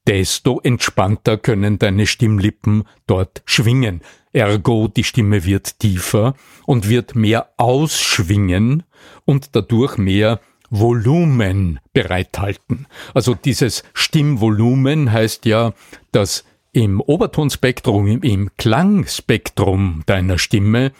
desto 0.06 0.60
entspannter 0.60 1.36
können 1.36 1.78
deine 1.78 2.06
Stimmlippen 2.06 2.84
dort 3.06 3.42
schwingen. 3.44 4.02
Ergo, 4.32 4.88
die 4.88 5.04
Stimme 5.04 5.44
wird 5.44 5.78
tiefer 5.80 6.34
und 6.66 6.88
wird 6.88 7.14
mehr 7.14 7.50
ausschwingen 7.56 8.84
und 9.24 9.56
dadurch 9.56 9.96
mehr 9.96 10.40
Volumen 10.70 11.80
bereithalten. 11.92 12.86
Also 13.14 13.34
dieses 13.34 13.82
Stimmvolumen 13.94 15.12
heißt 15.12 15.46
ja, 15.46 15.72
dass 16.12 16.44
im 16.72 17.00
Obertonspektrum, 17.00 18.22
im 18.22 18.50
Klangspektrum 18.56 20.02
deiner 20.06 20.38
Stimme, 20.38 20.92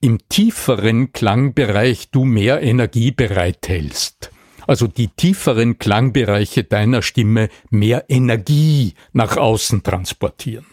im 0.00 0.18
tieferen 0.28 1.12
Klangbereich 1.12 2.10
du 2.10 2.24
mehr 2.24 2.60
Energie 2.62 3.12
bereithältst 3.12 4.30
also 4.66 4.86
die 4.86 5.08
tieferen 5.08 5.78
Klangbereiche 5.78 6.64
deiner 6.64 7.02
Stimme 7.02 7.48
mehr 7.70 8.04
Energie 8.08 8.94
nach 9.12 9.36
außen 9.36 9.82
transportieren. 9.82 10.66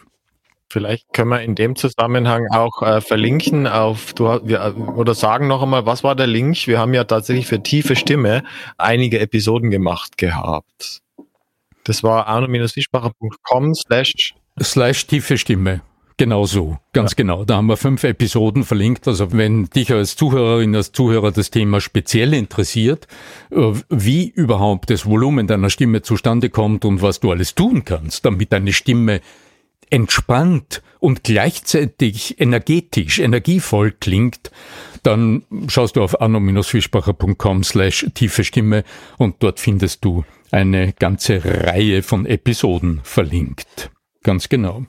Vielleicht 0.70 1.12
können 1.12 1.30
wir 1.30 1.40
in 1.42 1.54
dem 1.54 1.76
Zusammenhang 1.76 2.48
auch 2.50 2.82
äh, 2.82 3.00
verlinken 3.00 3.68
auf, 3.68 4.12
du, 4.14 4.24
wir, 4.44 4.74
oder 4.96 5.14
sagen 5.14 5.46
noch 5.46 5.62
einmal, 5.62 5.86
was 5.86 6.02
war 6.02 6.16
der 6.16 6.26
Link? 6.26 6.66
Wir 6.66 6.80
haben 6.80 6.94
ja 6.94 7.04
tatsächlich 7.04 7.46
für 7.46 7.62
tiefe 7.62 7.94
Stimme 7.94 8.42
einige 8.76 9.20
Episoden 9.20 9.70
gemacht 9.70 10.18
gehabt. 10.18 11.00
Das 11.84 12.02
war 12.02 12.26
arno-fischbacher.com 12.26 13.74
slash 13.74 14.34
slash 14.60 15.06
tiefe 15.06 15.38
Stimme. 15.38 15.82
Genau 16.16 16.44
so, 16.44 16.78
ganz 16.92 17.12
ja. 17.12 17.16
genau. 17.16 17.44
Da 17.44 17.56
haben 17.56 17.66
wir 17.66 17.76
fünf 17.76 18.04
Episoden 18.04 18.62
verlinkt. 18.62 19.08
Also 19.08 19.32
wenn 19.32 19.64
dich 19.66 19.92
als 19.92 20.14
Zuhörerin, 20.14 20.76
als 20.76 20.92
Zuhörer 20.92 21.32
das 21.32 21.50
Thema 21.50 21.80
speziell 21.80 22.34
interessiert, 22.34 23.08
äh, 23.50 23.72
wie 23.88 24.28
überhaupt 24.28 24.90
das 24.90 25.06
Volumen 25.06 25.48
deiner 25.48 25.70
Stimme 25.70 26.02
zustande 26.02 26.50
kommt 26.50 26.84
und 26.84 27.02
was 27.02 27.18
du 27.18 27.32
alles 27.32 27.56
tun 27.56 27.84
kannst, 27.84 28.24
damit 28.24 28.52
deine 28.52 28.72
Stimme 28.72 29.20
entspannt 29.90 30.82
und 31.00 31.24
gleichzeitig 31.24 32.40
energetisch, 32.40 33.18
energievoll 33.18 33.90
klingt, 33.92 34.50
dann 35.02 35.42
schaust 35.68 35.96
du 35.96 36.02
auf 36.02 36.20
anno-fischbacher.com 36.20 37.64
slash 37.64 38.06
tiefe 38.14 38.44
Stimme 38.44 38.84
und 39.18 39.36
dort 39.40 39.60
findest 39.60 40.04
du 40.04 40.24
eine 40.50 40.92
ganze 40.92 41.44
Reihe 41.44 42.02
von 42.02 42.24
Episoden 42.24 43.00
verlinkt. 43.02 43.90
Ganz 44.22 44.48
genau. 44.48 44.86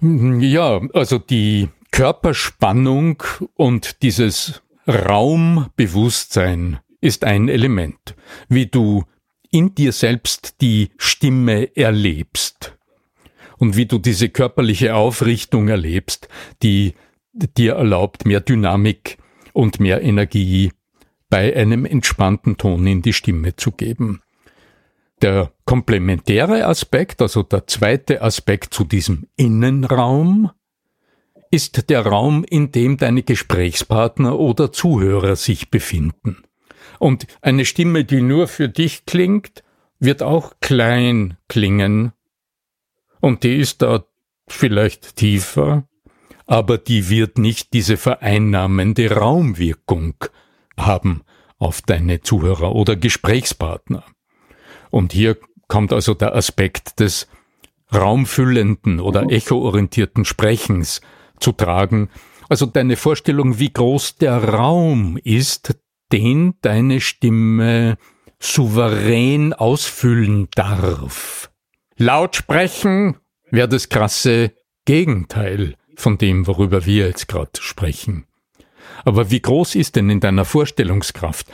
Ja, 0.00 0.80
also 0.94 1.18
die 1.18 1.68
Körperspannung 1.90 3.22
und 3.54 4.02
dieses 4.02 4.62
Raumbewusstsein 4.86 6.78
ist 7.00 7.24
ein 7.24 7.48
Element, 7.48 8.14
wie 8.48 8.66
du 8.66 9.04
in 9.50 9.74
dir 9.74 9.92
selbst 9.92 10.60
die 10.60 10.90
Stimme 10.96 11.76
erlebst 11.76 12.78
und 13.58 13.76
wie 13.76 13.86
du 13.86 13.98
diese 13.98 14.30
körperliche 14.30 14.94
Aufrichtung 14.94 15.68
erlebst, 15.68 16.28
die 16.62 16.94
dir 17.32 17.74
erlaubt, 17.74 18.24
mehr 18.24 18.40
Dynamik 18.40 19.18
und 19.52 19.80
mehr 19.80 20.00
Energie 20.02 20.72
bei 21.28 21.54
einem 21.54 21.84
entspannten 21.84 22.56
Ton 22.56 22.86
in 22.86 23.02
die 23.02 23.12
Stimme 23.12 23.56
zu 23.56 23.72
geben. 23.72 24.22
Der 25.22 25.52
komplementäre 25.66 26.66
Aspekt, 26.66 27.20
also 27.20 27.42
der 27.42 27.66
zweite 27.66 28.22
Aspekt 28.22 28.72
zu 28.72 28.84
diesem 28.84 29.26
Innenraum, 29.36 30.50
ist 31.50 31.90
der 31.90 32.06
Raum, 32.06 32.44
in 32.44 32.72
dem 32.72 32.96
deine 32.96 33.22
Gesprächspartner 33.22 34.38
oder 34.38 34.72
Zuhörer 34.72 35.36
sich 35.36 35.70
befinden. 35.70 36.44
Und 36.98 37.26
eine 37.42 37.64
Stimme, 37.64 38.04
die 38.04 38.22
nur 38.22 38.46
für 38.46 38.68
dich 38.68 39.04
klingt, 39.04 39.62
wird 39.98 40.22
auch 40.22 40.54
klein 40.60 41.36
klingen. 41.48 42.12
Und 43.20 43.42
die 43.42 43.56
ist 43.56 43.82
da 43.82 44.04
vielleicht 44.48 45.16
tiefer, 45.16 45.88
aber 46.46 46.78
die 46.78 47.10
wird 47.10 47.36
nicht 47.38 47.72
diese 47.74 47.96
vereinnahmende 47.96 49.10
Raumwirkung 49.10 50.14
haben 50.76 51.22
auf 51.58 51.82
deine 51.82 52.22
Zuhörer 52.22 52.74
oder 52.74 52.96
Gesprächspartner. 52.96 54.04
Und 54.90 55.12
hier 55.12 55.36
kommt 55.68 55.92
also 55.92 56.14
der 56.14 56.34
Aspekt 56.34 57.00
des 57.00 57.28
raumfüllenden 57.92 59.00
oder 59.00 59.30
echoorientierten 59.30 60.24
Sprechens 60.24 61.00
zu 61.38 61.52
tragen. 61.52 62.10
Also 62.48 62.66
deine 62.66 62.96
Vorstellung, 62.96 63.58
wie 63.58 63.72
groß 63.72 64.16
der 64.16 64.42
Raum 64.42 65.18
ist, 65.22 65.76
den 66.12 66.54
deine 66.62 67.00
Stimme 67.00 67.96
souverän 68.40 69.52
ausfüllen 69.52 70.48
darf. 70.54 71.50
Laut 71.96 72.36
sprechen 72.36 73.16
wäre 73.50 73.68
das 73.68 73.88
krasse 73.88 74.52
Gegenteil 74.84 75.76
von 75.96 76.18
dem, 76.18 76.46
worüber 76.46 76.86
wir 76.86 77.06
jetzt 77.06 77.28
gerade 77.28 77.50
sprechen. 77.60 78.26
Aber 79.04 79.30
wie 79.30 79.40
groß 79.40 79.74
ist 79.74 79.96
denn 79.96 80.10
in 80.10 80.20
deiner 80.20 80.44
Vorstellungskraft 80.44 81.46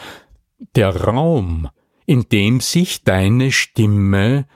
der 0.75 0.95
Raum, 0.95 1.69
in 2.07 2.29
dem 2.31 2.61
sich 2.61 3.05
deine 3.05 3.53
Stimme 3.53 4.47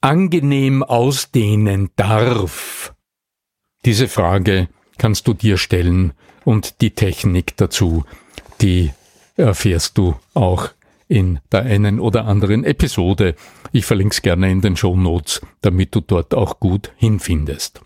angenehm 0.00 0.82
ausdehnen 0.82 1.90
darf? 1.96 2.94
Diese 3.84 4.08
Frage 4.08 4.68
kannst 4.98 5.26
du 5.28 5.34
dir 5.34 5.58
stellen 5.58 6.12
und 6.44 6.80
die 6.80 6.90
Technik 6.90 7.56
dazu, 7.56 8.04
die 8.60 8.92
erfährst 9.36 9.98
du 9.98 10.16
auch 10.32 10.70
in 11.08 11.40
der 11.52 11.62
einen 11.62 12.00
oder 12.00 12.24
anderen 12.24 12.64
Episode. 12.64 13.34
Ich 13.72 13.84
verlinke 13.84 14.14
es 14.14 14.22
gerne 14.22 14.50
in 14.50 14.60
den 14.60 14.76
Show 14.76 14.96
Notes, 14.96 15.42
damit 15.60 15.94
du 15.94 16.00
dort 16.00 16.34
auch 16.34 16.60
gut 16.60 16.92
hinfindest. 16.96 17.82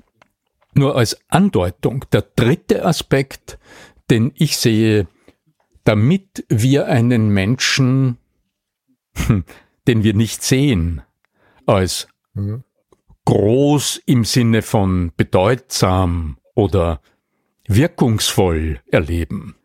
Nur 0.75 0.97
als 0.97 1.19
Andeutung, 1.29 2.05
der 2.13 2.23
dritte 2.23 2.85
Aspekt, 2.85 3.59
den 4.11 4.33
ich 4.37 4.57
sehe, 4.57 5.09
damit 5.85 6.45
wir 6.49 6.87
einen 6.87 7.31
Menschen, 7.31 8.18
den 9.89 10.03
wir 10.03 10.15
nicht 10.15 10.43
sehen, 10.43 11.03
als 11.67 12.09
mhm. 12.35 12.65
groß 13.25 14.03
im 14.07 14.25
Sinne 14.25 14.63
von 14.63 15.13
bedeutsam 15.17 16.39
oder 16.55 17.01
wirkungsvoll 17.67 18.81
erleben, 18.87 19.57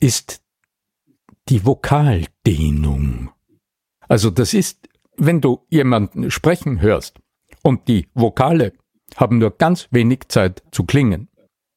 ist 0.00 0.42
die 1.48 1.64
Vokaldehnung. 1.64 3.30
Also 4.08 4.30
das 4.30 4.54
ist, 4.54 4.88
wenn 5.16 5.40
du 5.40 5.66
jemanden 5.70 6.30
sprechen 6.30 6.80
hörst 6.80 7.20
und 7.62 7.88
die 7.88 8.08
Vokale 8.14 8.72
haben 9.16 9.38
nur 9.38 9.56
ganz 9.56 9.88
wenig 9.90 10.28
Zeit 10.28 10.62
zu 10.70 10.84
klingen, 10.84 11.28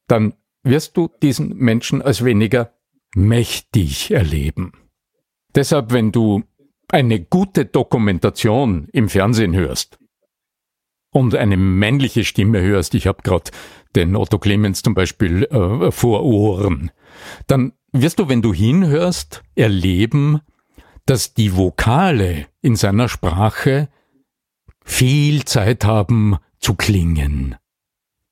dann 0.06 0.34
wirst 0.62 0.96
du 0.96 1.10
diesen 1.22 1.56
Menschen 1.56 2.02
als 2.02 2.24
weniger 2.24 2.72
mächtig 3.14 4.10
erleben. 4.10 4.72
Deshalb, 5.54 5.92
wenn 5.92 6.12
du 6.12 6.44
eine 6.92 7.20
gute 7.20 7.64
Dokumentation 7.64 8.88
im 8.92 9.08
Fernsehen 9.08 9.54
hörst 9.54 9.98
und 11.10 11.34
eine 11.34 11.56
männliche 11.56 12.24
Stimme 12.24 12.60
hörst, 12.60 12.94
ich 12.94 13.06
habe 13.06 13.22
gerade 13.22 13.50
den 13.96 14.14
Otto 14.14 14.38
Clemens 14.38 14.82
zum 14.82 14.94
Beispiel 14.94 15.44
äh, 15.44 15.90
vor 15.90 16.22
Ohren, 16.22 16.90
dann 17.46 17.72
wirst 17.92 18.18
du, 18.18 18.28
wenn 18.28 18.42
du 18.42 18.54
hinhörst, 18.54 19.42
erleben, 19.54 20.40
dass 21.06 21.34
die 21.34 21.56
Vokale 21.56 22.46
in 22.60 22.76
seiner 22.76 23.08
Sprache 23.08 23.88
viel 24.84 25.44
Zeit 25.44 25.84
haben 25.84 26.36
zu 26.58 26.74
klingen. 26.74 27.56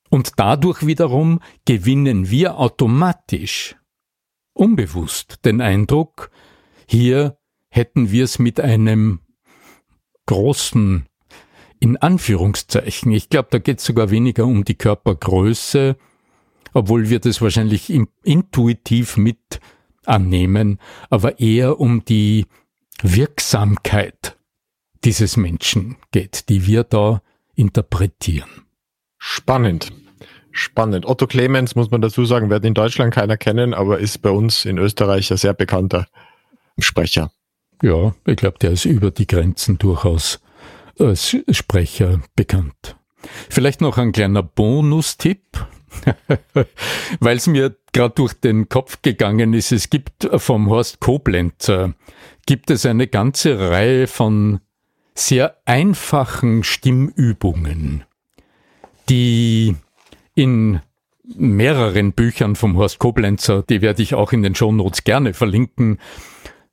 Und 0.09 0.33
dadurch 0.37 0.85
wiederum 0.85 1.39
gewinnen 1.65 2.29
wir 2.29 2.57
automatisch, 2.57 3.75
unbewusst, 4.53 5.45
den 5.45 5.61
Eindruck, 5.61 6.31
hier 6.87 7.37
hätten 7.71 8.11
wir 8.11 8.25
es 8.25 8.37
mit 8.37 8.59
einem 8.59 9.21
großen, 10.27 11.07
in 11.79 11.97
Anführungszeichen, 11.97 13.11
ich 13.11 13.29
glaube, 13.29 13.47
da 13.49 13.57
geht 13.57 13.79
es 13.79 13.85
sogar 13.85 14.11
weniger 14.11 14.45
um 14.45 14.63
die 14.63 14.75
Körpergröße, 14.75 15.95
obwohl 16.73 17.09
wir 17.09 17.19
das 17.19 17.41
wahrscheinlich 17.41 17.91
intuitiv 18.23 19.17
mit 19.17 19.59
annehmen, 20.05 20.79
aber 21.09 21.39
eher 21.39 21.79
um 21.79 22.05
die 22.05 22.45
Wirksamkeit 23.01 24.37
dieses 25.03 25.37
Menschen 25.37 25.97
geht, 26.11 26.49
die 26.49 26.67
wir 26.67 26.83
da 26.83 27.21
interpretieren. 27.55 28.49
Spannend. 29.17 29.91
Spannend. 30.51 31.05
Otto 31.05 31.27
Clemens, 31.27 31.75
muss 31.75 31.91
man 31.91 32.01
dazu 32.01 32.25
sagen, 32.25 32.49
wird 32.49 32.65
in 32.65 32.73
Deutschland 32.73 33.13
keiner 33.13 33.37
kennen, 33.37 33.73
aber 33.73 33.99
ist 33.99 34.21
bei 34.21 34.29
uns 34.29 34.65
in 34.65 34.77
Österreich 34.77 35.31
ein 35.31 35.37
sehr 35.37 35.53
bekannter 35.53 36.07
Sprecher. 36.77 37.31
Ja, 37.81 38.13
ich 38.25 38.35
glaube, 38.35 38.59
der 38.59 38.71
ist 38.71 38.85
über 38.85 39.11
die 39.11 39.27
Grenzen 39.27 39.77
durchaus 39.77 40.39
als 40.99 41.35
Sprecher 41.49 42.21
bekannt. 42.35 42.95
Vielleicht 43.49 43.81
noch 43.81 43.97
ein 43.97 44.11
kleiner 44.11 44.43
Bonustipp. 44.43 45.65
Weil 47.19 47.37
es 47.37 47.47
mir 47.47 47.75
gerade 47.91 48.15
durch 48.15 48.33
den 48.33 48.69
Kopf 48.69 49.01
gegangen 49.01 49.53
ist, 49.53 49.71
es 49.71 49.89
gibt 49.89 50.29
vom 50.37 50.69
Horst 50.69 51.01
Koblenzer, 51.01 51.93
gibt 52.45 52.71
es 52.71 52.85
eine 52.85 53.07
ganze 53.07 53.59
Reihe 53.59 54.07
von 54.07 54.61
sehr 55.13 55.57
einfachen 55.65 56.63
Stimmübungen, 56.63 58.05
die 59.09 59.75
in 60.33 60.79
mehreren 61.23 62.13
Büchern 62.13 62.55
vom 62.55 62.77
Horst 62.77 62.99
Koblenzer, 62.99 63.63
die 63.63 63.81
werde 63.81 64.01
ich 64.01 64.15
auch 64.15 64.31
in 64.31 64.43
den 64.43 64.55
Shownotes 64.55 65.03
gerne 65.03 65.33
verlinken, 65.33 65.99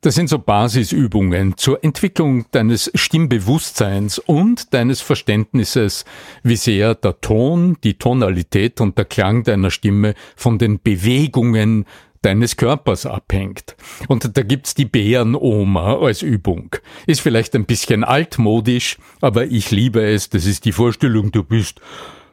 das 0.00 0.14
sind 0.14 0.28
so 0.28 0.38
Basisübungen 0.38 1.56
zur 1.56 1.82
Entwicklung 1.82 2.46
deines 2.52 2.90
Stimmbewusstseins 2.94 4.20
und 4.20 4.72
deines 4.72 5.00
Verständnisses, 5.00 6.04
wie 6.44 6.56
sehr 6.56 6.94
der 6.94 7.20
Ton, 7.20 7.76
die 7.82 7.94
Tonalität 7.94 8.80
und 8.80 8.96
der 8.96 9.06
Klang 9.06 9.42
deiner 9.42 9.72
Stimme 9.72 10.14
von 10.36 10.58
den 10.58 10.80
Bewegungen 10.80 11.84
deines 12.22 12.56
Körpers 12.56 13.06
abhängt. 13.06 13.76
Und 14.06 14.36
da 14.36 14.42
gibt's 14.42 14.74
die 14.74 14.84
Bärenoma 14.84 15.98
als 15.98 16.22
Übung. 16.22 16.76
Ist 17.06 17.20
vielleicht 17.20 17.54
ein 17.56 17.64
bisschen 17.64 18.04
altmodisch, 18.04 18.98
aber 19.20 19.46
ich 19.46 19.70
liebe 19.70 20.02
es. 20.02 20.30
Das 20.30 20.46
ist 20.46 20.64
die 20.64 20.72
Vorstellung, 20.72 21.32
du 21.32 21.42
bist 21.42 21.80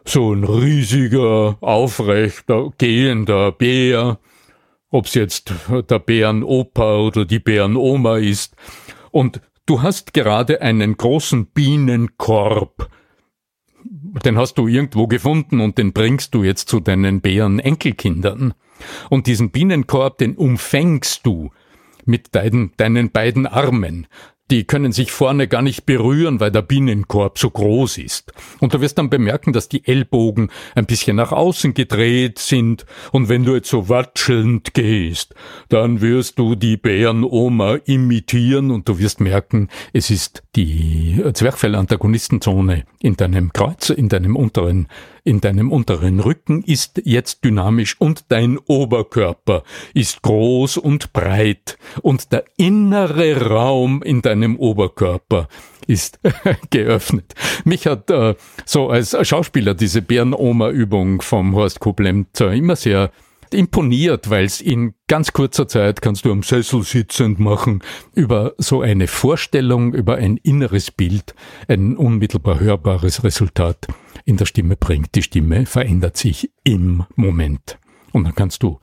so 0.05 0.33
ein 0.33 0.43
riesiger, 0.43 1.57
aufrechter, 1.61 2.71
gehender 2.77 3.51
Bär 3.51 4.19
ob 4.95 5.07
es 5.07 5.13
jetzt 5.13 5.53
der 5.69 5.99
Bärenopa 5.99 6.97
oder 6.99 7.25
die 7.25 7.39
Bärenoma 7.39 8.17
ist. 8.17 8.55
Und 9.11 9.41
du 9.65 9.81
hast 9.81 10.13
gerade 10.13 10.61
einen 10.61 10.95
großen 10.95 11.47
Bienenkorb. 11.47 12.89
Den 14.23 14.37
hast 14.37 14.57
du 14.57 14.67
irgendwo 14.67 15.07
gefunden 15.07 15.59
und 15.59 15.77
den 15.77 15.91
bringst 15.91 16.33
du 16.33 16.43
jetzt 16.43 16.69
zu 16.69 16.79
deinen 16.79 17.19
Bärenenkelkindern. 17.19 18.53
Und 19.09 19.27
diesen 19.27 19.51
Bienenkorb, 19.51 20.17
den 20.17 20.35
umfängst 20.35 21.25
du 21.25 21.51
mit 22.05 22.33
deinen, 22.33 22.71
deinen 22.77 23.11
beiden 23.11 23.47
Armen. 23.47 24.07
Die 24.51 24.65
können 24.65 24.91
sich 24.91 25.11
vorne 25.11 25.47
gar 25.47 25.61
nicht 25.61 25.85
berühren, 25.85 26.39
weil 26.39 26.51
der 26.51 26.61
Binnenkorb 26.61 27.39
so 27.39 27.49
groß 27.49 27.97
ist. 27.97 28.31
Und 28.59 28.73
du 28.73 28.81
wirst 28.81 28.97
dann 28.97 29.09
bemerken, 29.09 29.53
dass 29.53 29.69
die 29.69 29.85
Ellbogen 29.87 30.51
ein 30.75 30.85
bisschen 30.85 31.15
nach 31.15 31.31
außen 31.31 31.73
gedreht 31.73 32.37
sind. 32.37 32.85
Und 33.11 33.27
wenn 33.27 33.43
du 33.43 33.55
jetzt 33.55 33.69
so 33.69 33.89
watschelnd 33.89 34.73
gehst, 34.73 35.33
dann 35.69 36.01
wirst 36.01 36.37
du 36.37 36.55
die 36.55 36.77
Bärenoma 36.77 37.75
imitieren 37.85 38.69
und 38.69 38.87
du 38.87 38.99
wirst 38.99 39.19
merken, 39.19 39.69
es 39.93 40.11
ist 40.11 40.43
die 40.55 41.23
Zwerchfell-Antagonistenzone 41.33 42.85
in 42.99 43.15
deinem 43.15 43.51
Kreuz, 43.51 43.89
in 43.89 44.09
deinem 44.09 44.35
unteren 44.35 44.87
in 45.25 45.41
deinem 45.41 45.71
unteren 45.71 46.19
Rücken 46.21 46.63
ist 46.63 47.01
jetzt 47.03 47.43
dynamisch 47.43 47.99
und 47.99 48.25
dein 48.29 48.57
Oberkörper 48.57 49.63
ist 49.93 50.21
groß 50.21 50.77
und 50.77 51.11
breit 51.13 51.77
und 52.01 52.31
der 52.31 52.45
innere 52.57 53.49
Raum 53.49 54.01
in 54.03 54.21
deinem 54.21 54.55
Oberkörper 54.57 55.49
ist 55.87 56.19
geöffnet. 56.69 57.33
Mich 57.63 57.87
hat 57.87 58.09
äh, 58.11 58.35
so 58.65 58.89
als 58.89 59.17
Schauspieler 59.27 59.73
diese 59.73 60.01
Bärenoma-Übung 60.01 61.21
vom 61.21 61.55
Horst 61.55 61.79
Koblenz 61.79 62.39
immer 62.39 62.75
sehr 62.75 63.11
imponiert, 63.51 64.29
weil 64.29 64.45
es 64.45 64.61
in 64.61 64.93
ganz 65.07 65.33
kurzer 65.33 65.67
Zeit 65.67 66.01
kannst 66.01 66.25
du 66.25 66.31
am 66.31 66.43
Sessel 66.43 66.83
sitzend 66.83 67.39
machen, 67.39 67.81
über 68.13 68.53
so 68.57 68.81
eine 68.81 69.07
Vorstellung, 69.07 69.93
über 69.93 70.15
ein 70.15 70.37
inneres 70.37 70.91
Bild, 70.91 71.33
ein 71.67 71.97
unmittelbar 71.97 72.59
hörbares 72.59 73.23
Resultat 73.23 73.87
in 74.25 74.37
der 74.37 74.45
Stimme 74.45 74.75
bringt. 74.75 75.15
Die 75.15 75.21
Stimme 75.21 75.65
verändert 75.65 76.17
sich 76.17 76.51
im 76.63 77.05
Moment. 77.15 77.77
Und 78.11 78.25
dann 78.25 78.35
kannst 78.35 78.63
du 78.63 78.79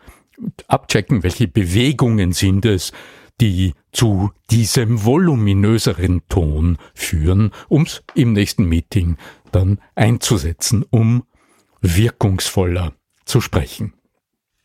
abchecken, 0.69 1.23
welche 1.23 1.49
Bewegungen 1.49 2.33
sind 2.33 2.65
es, 2.65 2.93
die 3.41 3.75
zu 3.91 4.31
diesem 4.51 5.05
voluminöseren 5.05 6.23
Ton 6.29 6.79
führen, 6.95 7.51
ums 7.69 8.03
im 8.15 8.33
nächsten 8.33 8.65
Meeting 8.65 9.17
dann 9.51 9.79
einzusetzen, 9.95 10.85
um 10.91 11.25
wirkungsvoller 11.81 12.93
zu 13.25 13.41
sprechen. 13.41 13.95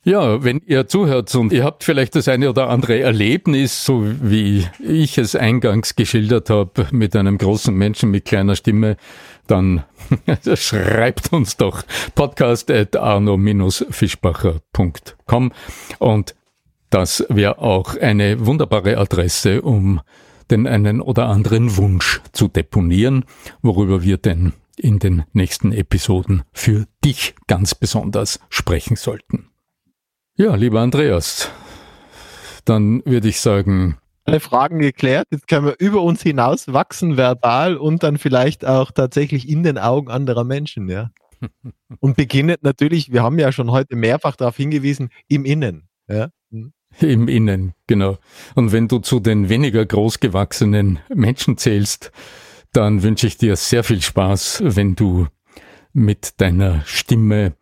Ja, 0.08 0.42
wenn 0.42 0.62
ihr 0.66 0.88
zuhört 0.88 1.36
und 1.36 1.52
ihr 1.52 1.66
habt 1.66 1.84
vielleicht 1.84 2.16
das 2.16 2.30
eine 2.30 2.50
oder 2.50 2.70
andere 2.70 3.02
Erlebnis, 3.02 3.84
so 3.84 4.06
wie 4.22 4.66
ich 4.80 5.18
es 5.18 5.36
eingangs 5.36 5.98
geschildert 5.98 6.50
habe, 6.50 6.88
mit 6.92 7.14
einem 7.14 7.38
großen 7.38 7.76
Menschen 7.76 8.12
mit 8.12 8.24
kleiner 8.24 8.56
Stimme, 8.56 8.96
dann 9.48 9.84
schreibt 10.56 11.34
uns 11.34 11.58
doch 11.58 11.84
podcast 12.16 12.72
at 12.72 12.96
arno-fischbacher.com 12.96 15.52
und 16.00 16.36
das 16.90 17.26
wäre 17.28 17.60
auch 17.60 17.98
eine 17.98 18.46
wunderbare 18.46 19.00
Adresse, 19.00 19.62
um 19.62 20.00
den 20.50 20.68
einen 20.68 21.02
oder 21.02 21.28
anderen 21.28 21.76
Wunsch 21.76 22.22
zu 22.32 22.48
deponieren, 22.48 23.26
worüber 23.62 24.04
wir 24.04 24.16
denn 24.16 24.54
in 24.78 25.00
den 25.00 25.26
nächsten 25.34 25.74
Episoden 25.74 26.44
für 26.54 26.86
dich 27.04 27.36
ganz 27.48 27.76
besonders 27.76 28.40
sprechen 28.50 28.96
sollten. 28.96 29.50
Ja, 30.40 30.54
lieber 30.54 30.82
Andreas, 30.82 31.50
dann 32.64 33.02
würde 33.06 33.28
ich 33.28 33.42
sagen. 33.42 33.98
Alle 34.24 34.40
Fragen 34.40 34.78
geklärt. 34.78 35.26
Jetzt 35.32 35.48
können 35.48 35.66
wir 35.66 35.76
über 35.80 36.04
uns 36.04 36.22
hinaus 36.22 36.72
wachsen, 36.72 37.18
verbal 37.18 37.76
und 37.76 38.04
dann 38.04 38.20
vielleicht 38.20 38.64
auch 38.64 38.92
tatsächlich 38.92 39.50
in 39.50 39.64
den 39.64 39.80
Augen 39.80 40.12
anderer 40.12 40.44
Menschen, 40.44 40.90
ja. 40.90 41.10
Und 42.00 42.18
beginnet 42.18 42.62
natürlich, 42.62 43.12
wir 43.12 43.24
haben 43.24 43.40
ja 43.40 43.52
schon 43.52 43.72
heute 43.72 43.96
mehrfach 43.96 44.36
darauf 44.36 44.58
hingewiesen, 44.58 45.10
im 45.28 45.44
Innen. 45.44 45.88
Ja. 46.08 46.30
Hm. 46.52 46.72
Im 47.00 47.28
Innen, 47.28 47.74
genau. 47.88 48.20
Und 48.54 48.72
wenn 48.72 48.88
du 48.88 49.00
zu 49.00 49.20
den 49.20 49.50
weniger 49.50 49.86
großgewachsenen 49.86 51.00
Menschen 51.14 51.58
zählst, 51.58 52.12
dann 52.74 53.02
wünsche 53.02 53.26
ich 53.26 53.38
dir 53.38 53.56
sehr 53.56 53.84
viel 53.84 54.04
Spaß, 54.04 54.62
wenn 54.64 54.96
du 54.96 55.28
mit 55.94 56.40
deiner 56.42 56.84
Stimme 56.86 57.54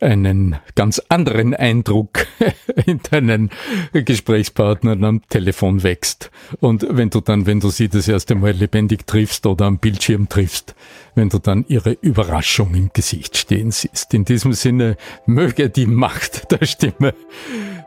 einen 0.00 0.56
ganz 0.74 1.00
anderen 1.08 1.54
Eindruck 1.54 2.26
in 2.86 3.00
deinen 3.10 3.50
Gesprächspartnern 3.92 5.04
am 5.04 5.22
Telefon 5.28 5.82
wächst. 5.82 6.30
Und 6.60 6.86
wenn 6.88 7.10
du 7.10 7.20
dann, 7.20 7.46
wenn 7.46 7.60
du 7.60 7.70
sie 7.70 7.88
das 7.88 8.08
erste 8.08 8.34
Mal 8.34 8.52
lebendig 8.52 9.06
triffst 9.06 9.46
oder 9.46 9.66
am 9.66 9.78
Bildschirm 9.78 10.28
triffst, 10.28 10.74
wenn 11.14 11.28
du 11.28 11.38
dann 11.38 11.64
ihre 11.68 11.92
Überraschung 11.92 12.74
im 12.74 12.90
Gesicht 12.92 13.36
stehen 13.36 13.70
siehst. 13.70 14.14
In 14.14 14.24
diesem 14.24 14.52
Sinne 14.52 14.96
möge 15.26 15.70
die 15.70 15.86
Macht 15.86 16.50
der 16.52 16.66
Stimme 16.66 17.14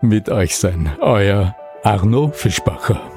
mit 0.02 0.30
euch 0.30 0.56
sein. 0.56 0.91
Euer 0.99 1.56
Arno 1.84 2.32
Fischbacher. 2.34 3.12